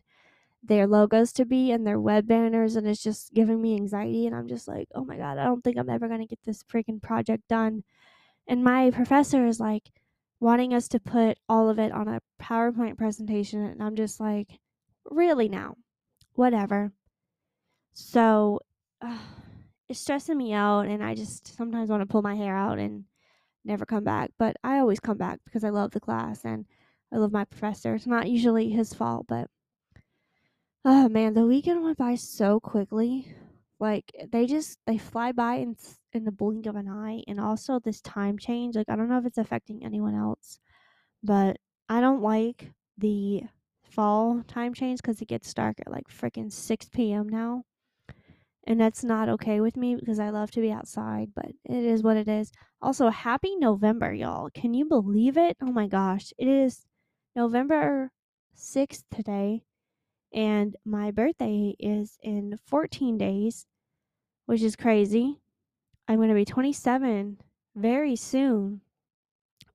their 0.64 0.88
logos 0.88 1.34
to 1.34 1.46
be 1.46 1.72
and 1.72 1.88
their 1.88 2.00
web 2.00 2.28
banners 2.28 2.76
and 2.76 2.88
it's 2.88 3.04
just 3.04 3.34
giving 3.34 3.62
me 3.62 3.76
anxiety 3.76 4.28
and 4.28 4.36
I'm 4.36 4.48
just 4.48 4.68
like, 4.68 4.88
"Oh 4.96 5.06
my 5.06 5.18
god, 5.18 5.40
I 5.40 5.46
don't 5.46 5.64
think 5.64 5.78
I'm 5.78 5.90
ever 5.90 6.08
going 6.08 6.22
to 6.22 6.28
get 6.28 6.40
this 6.46 6.64
freaking 6.64 7.02
project 7.02 7.48
done." 7.50 7.84
And 8.48 8.64
my 8.64 8.92
professor 8.92 9.46
is 9.48 9.60
like, 9.60 9.92
wanting 10.40 10.74
us 10.74 10.88
to 10.90 11.00
put 11.00 11.38
all 11.48 11.70
of 11.70 11.80
it 11.80 11.92
on 11.92 12.08
a 12.08 12.22
PowerPoint 12.42 12.98
presentation. 12.98 13.64
And 13.64 13.82
I'm 13.82 13.96
just 13.96 14.20
like, 14.20 14.60
really 15.10 15.50
now? 15.50 15.76
Whatever. 16.34 16.92
So 17.94 18.60
uh, 19.02 19.18
it's 19.90 20.00
stressing 20.00 20.38
me 20.38 20.54
out. 20.54 20.88
And 20.88 21.04
I 21.04 21.16
just 21.16 21.56
sometimes 21.56 21.90
want 21.90 22.02
to 22.02 22.08
pull 22.08 22.22
my 22.22 22.36
hair 22.36 22.56
out 22.56 22.80
and 22.80 23.06
never 23.66 23.86
come 23.86 24.04
back. 24.04 24.32
But 24.38 24.58
I 24.64 24.80
always 24.80 25.00
come 25.00 25.18
back 25.18 25.40
because 25.46 25.64
I 25.64 25.70
love 25.70 25.92
the 25.92 26.00
class 26.00 26.44
and 26.44 26.66
I 27.12 27.18
love 27.18 27.32
my 27.32 27.46
professor. 27.46 27.94
It's 27.94 28.08
not 28.08 28.30
usually 28.30 28.70
his 28.70 28.94
fault, 28.94 29.26
but 29.28 29.48
oh 30.84 31.08
man, 31.10 31.34
the 31.34 31.46
weekend 31.46 31.84
went 31.84 31.98
by 31.98 32.16
so 32.16 32.60
quickly. 32.60 33.34
Like 33.84 34.12
eh, 34.18 34.28
they 34.32 34.46
just 34.48 34.80
they 34.88 34.98
fly 34.98 35.34
by 35.34 35.56
in 35.56 35.76
in 36.14 36.24
the 36.24 36.32
blink 36.32 36.68
of 36.68 36.78
an 36.78 36.88
eye, 36.88 37.22
and 37.28 37.38
also 37.40 37.80
this 37.80 38.00
time 38.02 38.40
change. 38.40 38.78
Like 38.78 38.90
I 38.90 38.96
don't 38.96 39.10
know 39.10 39.18
if 39.18 39.26
it's 39.26 39.38
affecting 39.38 39.84
anyone 39.84 40.16
else, 40.16 40.60
but 41.22 41.58
I 41.90 42.00
don't 42.02 42.22
like 42.22 42.72
the 42.98 43.44
fall 43.84 44.42
time 44.48 44.74
change 44.74 45.02
because 45.02 45.22
it 45.22 45.28
gets 45.28 45.54
dark 45.54 45.80
at 45.82 45.92
like 45.92 46.08
freaking 46.08 46.50
6 46.52 46.90
p.m. 46.90 47.28
now. 47.28 47.66
And 48.66 48.80
that's 48.80 49.04
not 49.04 49.28
okay 49.28 49.60
with 49.60 49.76
me 49.76 49.96
because 49.96 50.20
I 50.20 50.30
love 50.30 50.52
to 50.52 50.62
be 50.62 50.72
outside, 50.72 51.32
but 51.36 51.48
it 51.66 51.84
is 51.84 52.04
what 52.04 52.16
it 52.16 52.30
is. 52.30 52.54
Also, 52.82 53.10
happy 53.10 53.58
November, 53.58 54.14
y'all. 54.14 54.50
Can 54.54 54.74
you 54.74 54.86
believe 54.86 55.36
it? 55.38 55.58
Oh 55.62 55.74
my 55.74 55.88
gosh. 55.88 56.32
It 56.38 56.48
is 56.48 56.86
November 57.36 58.12
6th 58.56 59.04
today, 59.14 59.64
and 60.34 60.78
my 60.86 61.12
birthday 61.12 61.76
is 61.80 62.18
in 62.24 62.58
14 62.66 63.18
days 63.18 63.66
which 64.46 64.62
is 64.62 64.76
crazy. 64.76 65.40
I'm 66.08 66.18
going 66.18 66.30
to 66.30 66.36
be 66.36 66.46
27 66.46 67.38
very 67.76 68.16
soon, 68.16 68.82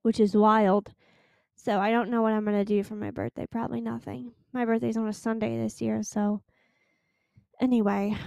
which 0.01 0.19
is 0.19 0.35
wild. 0.35 0.93
So 1.55 1.79
I 1.79 1.91
don't 1.91 2.09
know 2.09 2.21
what 2.21 2.33
I'm 2.33 2.45
going 2.45 2.57
to 2.57 2.65
do 2.65 2.83
for 2.83 2.95
my 2.95 3.11
birthday. 3.11 3.45
Probably 3.45 3.81
nothing. 3.81 4.31
My 4.53 4.65
birthday's 4.65 4.97
on 4.97 5.07
a 5.07 5.13
Sunday 5.13 5.57
this 5.57 5.81
year, 5.81 6.01
so 6.03 6.41
anyway, 7.61 8.17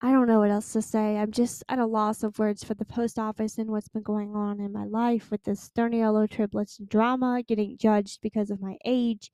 I 0.00 0.10
don't 0.10 0.26
know 0.26 0.40
what 0.40 0.50
else 0.50 0.72
to 0.72 0.82
say. 0.82 1.16
I'm 1.16 1.30
just 1.30 1.62
at 1.68 1.78
a 1.78 1.86
loss 1.86 2.24
of 2.24 2.38
words 2.38 2.64
for 2.64 2.74
the 2.74 2.84
post 2.84 3.18
office 3.18 3.58
and 3.58 3.70
what's 3.70 3.88
been 3.88 4.02
going 4.02 4.34
on 4.34 4.58
in 4.58 4.72
my 4.72 4.84
life 4.84 5.30
with 5.30 5.44
this 5.44 5.70
Sturniolo 5.70 6.28
triplets 6.28 6.78
drama, 6.88 7.42
getting 7.46 7.76
judged 7.78 8.20
because 8.20 8.50
of 8.50 8.60
my 8.60 8.76
age, 8.84 9.30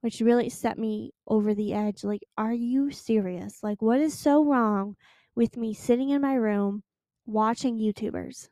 which 0.00 0.20
really 0.20 0.48
set 0.48 0.78
me 0.78 1.12
over 1.26 1.52
the 1.52 1.74
edge. 1.74 2.04
Like, 2.04 2.22
are 2.38 2.54
you 2.54 2.90
serious? 2.90 3.62
Like, 3.62 3.82
what 3.82 4.00
is 4.00 4.18
so 4.18 4.42
wrong 4.42 4.96
with 5.36 5.56
me 5.56 5.74
sitting 5.74 6.10
in 6.10 6.22
my 6.22 6.34
room 6.34 6.82
watching 7.26 7.78
YouTubers? 7.78 8.48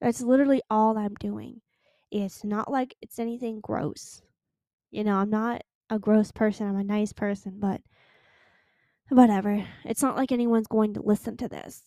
That's 0.00 0.22
literally 0.22 0.62
all 0.70 0.96
I'm 0.96 1.14
doing. 1.14 1.60
It's 2.10 2.44
not 2.44 2.70
like 2.70 2.96
it's 3.02 3.18
anything 3.18 3.60
gross. 3.60 4.22
You 4.90 5.04
know, 5.04 5.16
I'm 5.16 5.30
not 5.30 5.62
a 5.90 5.98
gross 5.98 6.32
person, 6.32 6.66
I'm 6.66 6.76
a 6.76 6.84
nice 6.84 7.12
person, 7.12 7.54
but 7.58 7.80
whatever. 9.08 9.64
It's 9.84 10.02
not 10.02 10.16
like 10.16 10.32
anyone's 10.32 10.66
going 10.66 10.94
to 10.94 11.02
listen 11.02 11.36
to 11.38 11.48
this. 11.48 11.82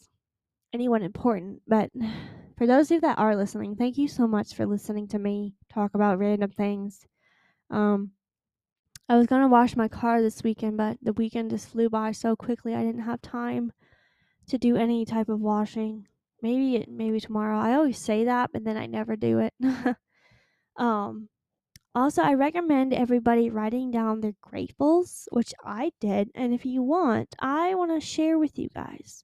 Anyone 0.73 1.01
important. 1.01 1.61
But 1.67 1.91
for 2.57 2.67
those 2.67 2.91
of 2.91 2.95
you 2.95 3.01
that 3.01 3.19
are 3.19 3.35
listening, 3.35 3.75
thank 3.75 3.97
you 3.97 4.07
so 4.07 4.27
much 4.27 4.53
for 4.53 4.65
listening 4.65 5.07
to 5.09 5.19
me 5.19 5.55
talk 5.69 5.95
about 5.95 6.19
random 6.19 6.51
things. 6.51 7.05
Um, 7.69 8.11
I 9.07 9.17
was 9.17 9.27
gonna 9.27 9.47
wash 9.47 9.75
my 9.75 9.87
car 9.87 10.21
this 10.21 10.43
weekend, 10.43 10.77
but 10.77 10.97
the 11.01 11.13
weekend 11.13 11.51
just 11.51 11.69
flew 11.69 11.89
by 11.89 12.11
so 12.11 12.35
quickly 12.35 12.73
I 12.73 12.83
didn't 12.83 13.03
have 13.03 13.21
time 13.21 13.71
to 14.47 14.57
do 14.57 14.75
any 14.75 15.05
type 15.05 15.29
of 15.29 15.41
washing. 15.41 16.07
Maybe 16.41 16.85
maybe 16.89 17.19
tomorrow. 17.19 17.57
I 17.57 17.73
always 17.73 17.97
say 17.97 18.25
that, 18.25 18.51
but 18.53 18.63
then 18.63 18.77
I 18.77 18.85
never 18.85 19.15
do 19.15 19.39
it. 19.39 19.53
um, 20.77 21.29
also, 21.95 22.21
I 22.21 22.33
recommend 22.33 22.93
everybody 22.93 23.49
writing 23.49 23.89
down 23.89 24.19
their 24.19 24.35
gratefuls, 24.45 25.27
which 25.31 25.53
I 25.63 25.91
did. 26.01 26.29
And 26.35 26.53
if 26.53 26.65
you 26.65 26.83
want, 26.83 27.33
I 27.39 27.73
want 27.75 27.91
to 27.91 28.05
share 28.05 28.37
with 28.37 28.59
you 28.59 28.69
guys 28.75 29.23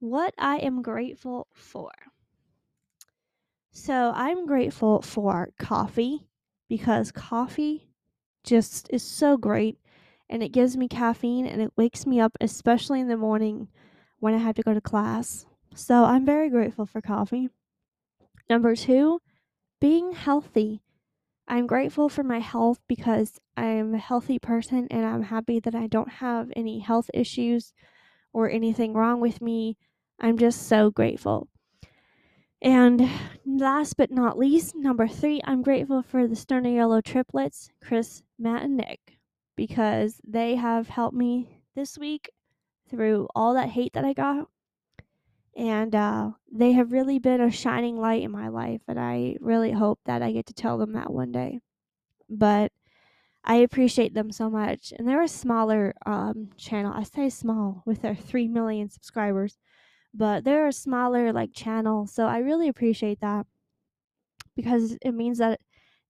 what 0.00 0.34
I 0.36 0.56
am 0.56 0.82
grateful 0.82 1.46
for. 1.54 1.92
So, 3.72 4.12
I'm 4.14 4.46
grateful 4.46 5.02
for 5.02 5.50
coffee 5.58 6.26
because 6.68 7.12
coffee 7.12 7.88
just 8.42 8.88
is 8.90 9.02
so 9.02 9.36
great 9.36 9.78
and 10.28 10.42
it 10.42 10.50
gives 10.52 10.76
me 10.76 10.88
caffeine 10.88 11.46
and 11.46 11.62
it 11.62 11.72
wakes 11.76 12.06
me 12.06 12.20
up, 12.20 12.32
especially 12.40 13.00
in 13.00 13.08
the 13.08 13.16
morning 13.16 13.68
when 14.24 14.32
I 14.32 14.38
have 14.38 14.54
to 14.54 14.62
go 14.62 14.72
to 14.72 14.80
class. 14.80 15.44
So, 15.74 16.04
I'm 16.04 16.24
very 16.24 16.48
grateful 16.48 16.86
for 16.86 17.02
coffee. 17.02 17.50
Number 18.48 18.74
two, 18.74 19.20
being 19.82 20.12
healthy. 20.12 20.80
I'm 21.46 21.66
grateful 21.66 22.08
for 22.08 22.22
my 22.22 22.38
health 22.38 22.80
because 22.88 23.38
I'm 23.54 23.94
a 23.94 23.98
healthy 23.98 24.38
person 24.38 24.88
and 24.90 25.04
I'm 25.04 25.24
happy 25.24 25.60
that 25.60 25.74
I 25.74 25.88
don't 25.88 26.08
have 26.08 26.50
any 26.56 26.78
health 26.78 27.10
issues 27.12 27.74
or 28.32 28.48
anything 28.48 28.94
wrong 28.94 29.20
with 29.20 29.42
me. 29.42 29.76
I'm 30.18 30.38
just 30.38 30.68
so 30.68 30.90
grateful. 30.90 31.48
And 32.62 33.06
last 33.44 33.98
but 33.98 34.10
not 34.10 34.38
least, 34.38 34.74
number 34.74 35.06
three, 35.06 35.42
I'm 35.44 35.60
grateful 35.60 36.00
for 36.00 36.26
the 36.26 36.34
Sturniolo 36.34 37.04
triplets, 37.04 37.68
Chris, 37.82 38.22
Matt, 38.38 38.62
and 38.62 38.78
Nick, 38.78 39.18
because 39.54 40.18
they 40.26 40.54
have 40.54 40.88
helped 40.88 41.14
me 41.14 41.60
this 41.74 41.98
week 41.98 42.30
through 42.90 43.28
all 43.34 43.54
that 43.54 43.70
hate 43.70 43.92
that 43.94 44.04
I 44.04 44.12
got. 44.12 44.48
And 45.56 45.94
uh, 45.94 46.32
they 46.50 46.72
have 46.72 46.92
really 46.92 47.18
been 47.18 47.40
a 47.40 47.50
shining 47.50 47.96
light 47.96 48.22
in 48.22 48.30
my 48.32 48.48
life 48.48 48.80
and 48.88 48.98
i 48.98 49.36
really 49.40 49.70
hope 49.70 50.00
that 50.04 50.20
i 50.20 50.32
get 50.32 50.46
to 50.46 50.52
tell 50.52 50.78
them 50.78 50.92
that 50.92 51.12
one 51.12 51.32
day. 51.32 51.60
But 52.28 52.72
i 53.44 53.56
appreciate 53.56 54.14
them 54.14 54.32
so 54.32 54.50
much 54.50 54.92
and 54.96 55.06
they're 55.06 55.22
a 55.22 55.28
smaller 55.28 55.94
um, 56.06 56.50
channel. 56.56 56.92
I 56.94 57.04
say 57.04 57.28
small 57.30 57.82
with 57.86 58.02
their 58.02 58.14
3 58.16 58.48
million 58.48 58.90
subscribers 58.90 59.58
but 60.14 60.44
they're 60.44 60.68
a 60.68 60.72
smaller 60.72 61.32
like 61.32 61.52
channel 61.52 62.06
so 62.06 62.26
i 62.26 62.38
really 62.38 62.68
appreciate 62.68 63.20
that 63.20 63.46
because 64.54 64.96
it 65.02 65.12
means 65.12 65.38
that 65.38 65.60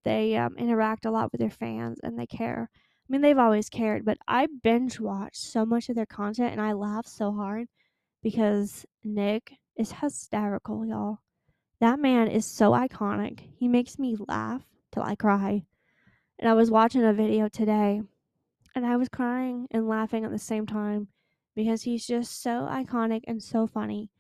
they 0.04 0.37
um, 0.37 0.56
interact 0.58 1.06
a 1.06 1.10
lot 1.10 1.32
with 1.32 1.40
their 1.40 1.50
fans 1.50 1.98
and 2.02 2.18
they 2.18 2.26
care 2.26 2.70
i 3.06 3.12
mean 3.12 3.20
they've 3.20 3.38
always 3.38 3.68
cared 3.68 4.04
but 4.04 4.18
i 4.26 4.46
binge 4.62 4.98
watch 4.98 5.36
so 5.36 5.64
much 5.64 5.88
of 5.88 5.96
their 5.96 6.06
content 6.06 6.52
and 6.52 6.60
i 6.60 6.72
laugh 6.72 7.06
so 7.06 7.32
hard 7.32 7.68
because 8.24 8.86
Nick 9.04 9.52
is 9.76 9.92
hysterical, 9.92 10.84
y'all. 10.84 11.18
That 11.80 12.00
man 12.00 12.26
is 12.26 12.46
so 12.46 12.72
iconic. 12.72 13.40
He 13.58 13.68
makes 13.68 13.98
me 13.98 14.16
laugh 14.26 14.62
till 14.90 15.02
I 15.02 15.14
cry. 15.14 15.66
And 16.38 16.48
I 16.48 16.54
was 16.54 16.70
watching 16.70 17.04
a 17.04 17.12
video 17.12 17.48
today 17.48 18.00
and 18.74 18.86
I 18.86 18.96
was 18.96 19.08
crying 19.08 19.68
and 19.70 19.86
laughing 19.86 20.24
at 20.24 20.32
the 20.32 20.38
same 20.38 20.66
time 20.66 21.08
because 21.54 21.82
he's 21.82 22.06
just 22.06 22.42
so 22.42 22.66
iconic 22.68 23.20
and 23.28 23.42
so 23.42 23.66
funny. 23.66 24.10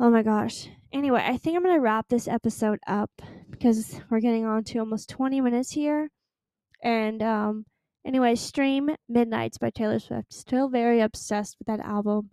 Oh 0.00 0.10
my 0.10 0.22
gosh. 0.22 0.68
Anyway, 0.92 1.22
I 1.22 1.36
think 1.36 1.56
I'm 1.56 1.64
going 1.64 1.74
to 1.74 1.80
wrap 1.80 2.08
this 2.08 2.28
episode 2.28 2.78
up 2.86 3.10
because 3.50 4.00
we're 4.08 4.20
getting 4.20 4.46
on 4.46 4.62
to 4.64 4.78
almost 4.78 5.10
20 5.10 5.40
minutes 5.40 5.72
here. 5.72 6.10
And 6.82 7.20
um 7.20 7.66
anyway, 8.04 8.34
stream 8.34 8.90
Midnights 9.08 9.58
by 9.58 9.70
Taylor 9.70 9.98
Swift. 9.98 10.32
Still 10.32 10.68
very 10.68 11.00
obsessed 11.00 11.56
with 11.58 11.66
that 11.66 11.84
album. 11.84 12.30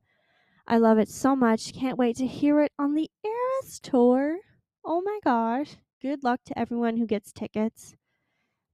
I 0.67 0.78
love 0.78 0.97
it 0.97 1.10
so 1.10 1.36
much. 1.36 1.73
Can't 1.73 1.97
wait 1.97 2.15
to 2.17 2.28
hear 2.28 2.62
it 2.62 2.71
on 2.80 2.95
the 2.95 3.10
Eras 3.23 3.80
tour. 3.80 4.39
Oh 4.84 5.01
my 5.01 5.19
gosh. 5.23 5.78
Good 6.01 6.23
luck 6.23 6.39
to 6.45 6.60
everyone 6.60 6.97
who 6.97 7.06
gets 7.06 7.32
tickets 7.32 7.95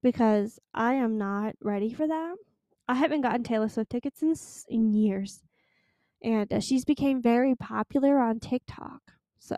because 0.02 0.58
I 0.74 0.94
am 0.94 1.16
not 1.18 1.54
ready 1.62 1.92
for 1.92 2.06
that. 2.06 2.36
I 2.88 2.94
haven't 2.94 3.20
gotten 3.20 3.44
Taylor 3.44 3.68
Swift 3.68 3.90
tickets 3.90 4.22
in, 4.22 4.34
in 4.68 4.92
years. 4.92 5.42
And 6.22 6.52
uh, 6.52 6.60
she's 6.60 6.84
became 6.84 7.22
very 7.22 7.54
popular 7.54 8.18
on 8.18 8.40
TikTok. 8.40 9.00
So 9.38 9.56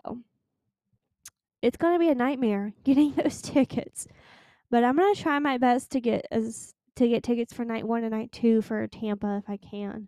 it's 1.61 1.77
going 1.77 1.93
to 1.93 1.99
be 1.99 2.09
a 2.09 2.15
nightmare 2.15 2.73
getting 2.83 3.13
those 3.13 3.41
tickets. 3.41 4.07
But 4.69 4.83
I'm 4.83 4.95
going 4.95 5.13
to 5.13 5.21
try 5.21 5.39
my 5.39 5.57
best 5.57 5.91
to 5.91 5.99
get 5.99 6.25
as 6.31 6.74
to 6.95 7.07
get 7.07 7.23
tickets 7.23 7.53
for 7.53 7.65
night 7.65 7.87
1 7.87 8.03
and 8.03 8.11
night 8.11 8.31
2 8.31 8.61
for 8.61 8.87
Tampa 8.87 9.41
if 9.43 9.49
I 9.49 9.57
can. 9.57 10.07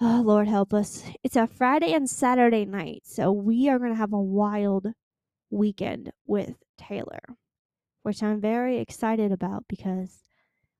Oh, 0.00 0.22
Lord 0.24 0.46
help 0.46 0.72
us. 0.72 1.04
It's 1.24 1.34
a 1.34 1.48
Friday 1.48 1.92
and 1.92 2.08
Saturday 2.08 2.64
night, 2.64 3.02
so 3.04 3.32
we 3.32 3.68
are 3.68 3.78
going 3.78 3.90
to 3.90 3.98
have 3.98 4.12
a 4.12 4.20
wild 4.20 4.86
weekend 5.50 6.12
with 6.24 6.54
Taylor, 6.76 7.20
which 8.02 8.22
I'm 8.22 8.40
very 8.40 8.78
excited 8.78 9.32
about 9.32 9.64
because, 9.68 10.22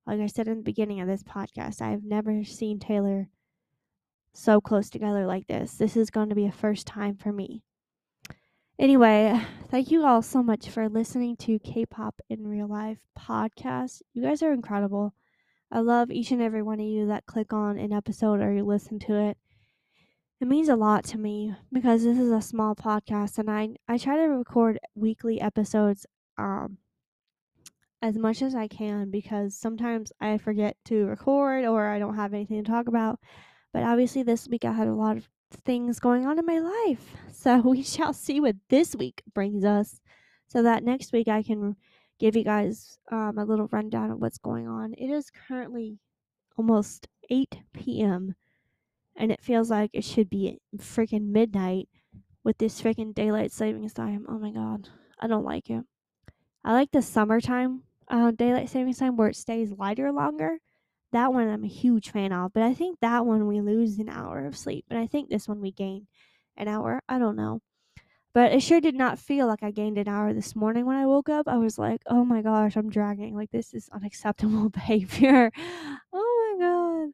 like 0.06 0.20
I 0.20 0.26
said 0.26 0.46
in 0.46 0.58
the 0.58 0.62
beginning 0.62 1.00
of 1.00 1.08
this 1.08 1.24
podcast, 1.24 1.82
I've 1.82 2.04
never 2.04 2.44
seen 2.44 2.78
Taylor 2.78 3.28
so 4.32 4.60
close 4.60 4.88
together 4.88 5.26
like 5.26 5.48
this. 5.48 5.74
This 5.74 5.96
is 5.96 6.10
going 6.10 6.28
to 6.28 6.36
be 6.36 6.46
a 6.46 6.52
first 6.52 6.86
time 6.86 7.16
for 7.16 7.32
me. 7.32 7.64
Anyway, 8.80 9.36
thank 9.72 9.90
you 9.90 10.06
all 10.06 10.22
so 10.22 10.40
much 10.40 10.68
for 10.68 10.88
listening 10.88 11.36
to 11.36 11.58
K 11.58 11.84
pop 11.84 12.20
in 12.30 12.46
real 12.46 12.68
life 12.68 12.98
podcast. 13.18 14.02
You 14.14 14.22
guys 14.22 14.40
are 14.40 14.52
incredible. 14.52 15.14
I 15.72 15.80
love 15.80 16.12
each 16.12 16.30
and 16.30 16.40
every 16.40 16.62
one 16.62 16.78
of 16.78 16.86
you 16.86 17.08
that 17.08 17.26
click 17.26 17.52
on 17.52 17.76
an 17.76 17.92
episode 17.92 18.40
or 18.40 18.52
you 18.52 18.64
listen 18.64 19.00
to 19.00 19.16
it. 19.16 19.36
It 20.40 20.46
means 20.46 20.68
a 20.68 20.76
lot 20.76 21.02
to 21.06 21.18
me 21.18 21.56
because 21.72 22.04
this 22.04 22.20
is 22.20 22.30
a 22.30 22.40
small 22.40 22.76
podcast 22.76 23.38
and 23.38 23.50
I, 23.50 23.70
I 23.88 23.98
try 23.98 24.14
to 24.14 24.22
record 24.22 24.78
weekly 24.94 25.40
episodes 25.40 26.06
um, 26.38 26.78
as 28.00 28.16
much 28.16 28.42
as 28.42 28.54
I 28.54 28.68
can 28.68 29.10
because 29.10 29.56
sometimes 29.56 30.12
I 30.20 30.38
forget 30.38 30.76
to 30.84 31.06
record 31.06 31.64
or 31.64 31.88
I 31.88 31.98
don't 31.98 32.14
have 32.14 32.32
anything 32.32 32.62
to 32.62 32.70
talk 32.70 32.86
about. 32.86 33.18
But 33.72 33.82
obviously, 33.82 34.22
this 34.22 34.46
week 34.46 34.64
I 34.64 34.70
had 34.70 34.86
a 34.86 34.94
lot 34.94 35.16
of 35.16 35.28
things 35.50 36.00
going 36.00 36.26
on 36.26 36.38
in 36.38 36.46
my 36.46 36.58
life. 36.58 37.16
So 37.32 37.58
we 37.64 37.82
shall 37.82 38.12
see 38.12 38.40
what 38.40 38.56
this 38.68 38.94
week 38.94 39.22
brings 39.34 39.64
us 39.64 40.00
so 40.46 40.62
that 40.62 40.84
next 40.84 41.12
week 41.12 41.28
I 41.28 41.42
can 41.42 41.76
give 42.18 42.36
you 42.36 42.44
guys 42.44 42.98
um, 43.10 43.38
a 43.38 43.44
little 43.44 43.68
rundown 43.70 44.10
of 44.10 44.18
what's 44.18 44.38
going 44.38 44.66
on. 44.66 44.94
It 44.94 45.10
is 45.10 45.30
currently 45.30 45.98
almost 46.56 47.06
8 47.30 47.56
p.m. 47.72 48.34
and 49.16 49.30
it 49.30 49.42
feels 49.42 49.70
like 49.70 49.90
it 49.92 50.04
should 50.04 50.28
be 50.28 50.58
freaking 50.76 51.28
midnight 51.28 51.88
with 52.44 52.58
this 52.58 52.80
freaking 52.82 53.14
daylight 53.14 53.52
savings 53.52 53.92
time. 53.92 54.26
Oh 54.28 54.38
my 54.38 54.50
god, 54.50 54.88
I 55.20 55.26
don't 55.26 55.44
like 55.44 55.70
it. 55.70 55.84
I 56.64 56.72
like 56.72 56.90
the 56.90 57.02
summertime 57.02 57.82
uh, 58.08 58.30
daylight 58.32 58.68
savings 58.68 58.98
time 58.98 59.16
where 59.16 59.28
it 59.28 59.36
stays 59.36 59.70
lighter 59.72 60.10
longer. 60.12 60.58
That 61.12 61.32
one 61.32 61.48
I'm 61.48 61.64
a 61.64 61.68
huge 61.68 62.10
fan 62.10 62.32
of, 62.32 62.52
but 62.52 62.62
I 62.62 62.74
think 62.74 63.00
that 63.00 63.24
one 63.24 63.46
we 63.46 63.60
lose 63.60 63.98
an 63.98 64.08
hour 64.08 64.44
of 64.46 64.56
sleep, 64.56 64.84
and 64.90 64.98
I 64.98 65.06
think 65.06 65.28
this 65.28 65.48
one 65.48 65.60
we 65.60 65.72
gain 65.72 66.06
an 66.56 66.68
hour. 66.68 67.02
I 67.08 67.18
don't 67.18 67.36
know. 67.36 67.60
But 68.34 68.52
it 68.52 68.60
sure 68.62 68.80
did 68.80 68.94
not 68.94 69.18
feel 69.18 69.46
like 69.46 69.62
I 69.62 69.70
gained 69.70 69.98
an 69.98 70.06
hour 70.06 70.32
this 70.32 70.54
morning 70.54 70.84
when 70.86 70.96
I 70.96 71.06
woke 71.06 71.28
up. 71.28 71.48
I 71.48 71.56
was 71.56 71.78
like, 71.78 72.02
oh 72.06 72.24
my 72.24 72.42
gosh, 72.42 72.76
I'm 72.76 72.90
dragging. 72.90 73.34
Like, 73.34 73.50
this 73.50 73.72
is 73.74 73.88
unacceptable 73.90 74.68
behavior. 74.70 75.50
oh 76.12 76.56
my 76.58 76.64
God. 76.64 77.12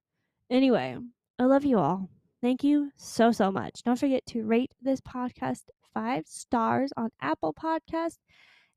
Anyway, 0.51 0.99
I 1.39 1.45
love 1.45 1.65
you 1.65 1.79
all. 1.79 2.09
Thank 2.43 2.63
you 2.63 2.91
so, 2.97 3.33
so 3.33 3.51
much. 3.51 3.83
Don't 3.85 3.99
forget 3.99 4.27
to 4.27 4.45
rate 4.45 4.73
this 4.83 5.01
podcast 5.01 5.63
five 5.95 6.27
stars 6.27 6.93
on 6.97 7.11
Apple 7.23 7.55
Podcast 7.55 8.19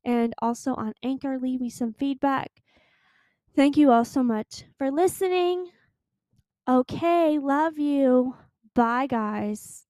and 0.04 0.32
also 0.40 0.74
on 0.74 0.94
Anchor. 1.02 1.38
Leave 1.38 1.60
me 1.60 1.68
some 1.68 1.92
feedback. 1.92 2.50
Thank 3.58 3.76
you 3.76 3.90
all 3.90 4.04
so 4.04 4.22
much 4.22 4.66
for 4.78 4.88
listening. 4.92 5.72
Okay, 6.68 7.40
love 7.40 7.76
you. 7.76 8.36
Bye, 8.72 9.08
guys. 9.08 9.87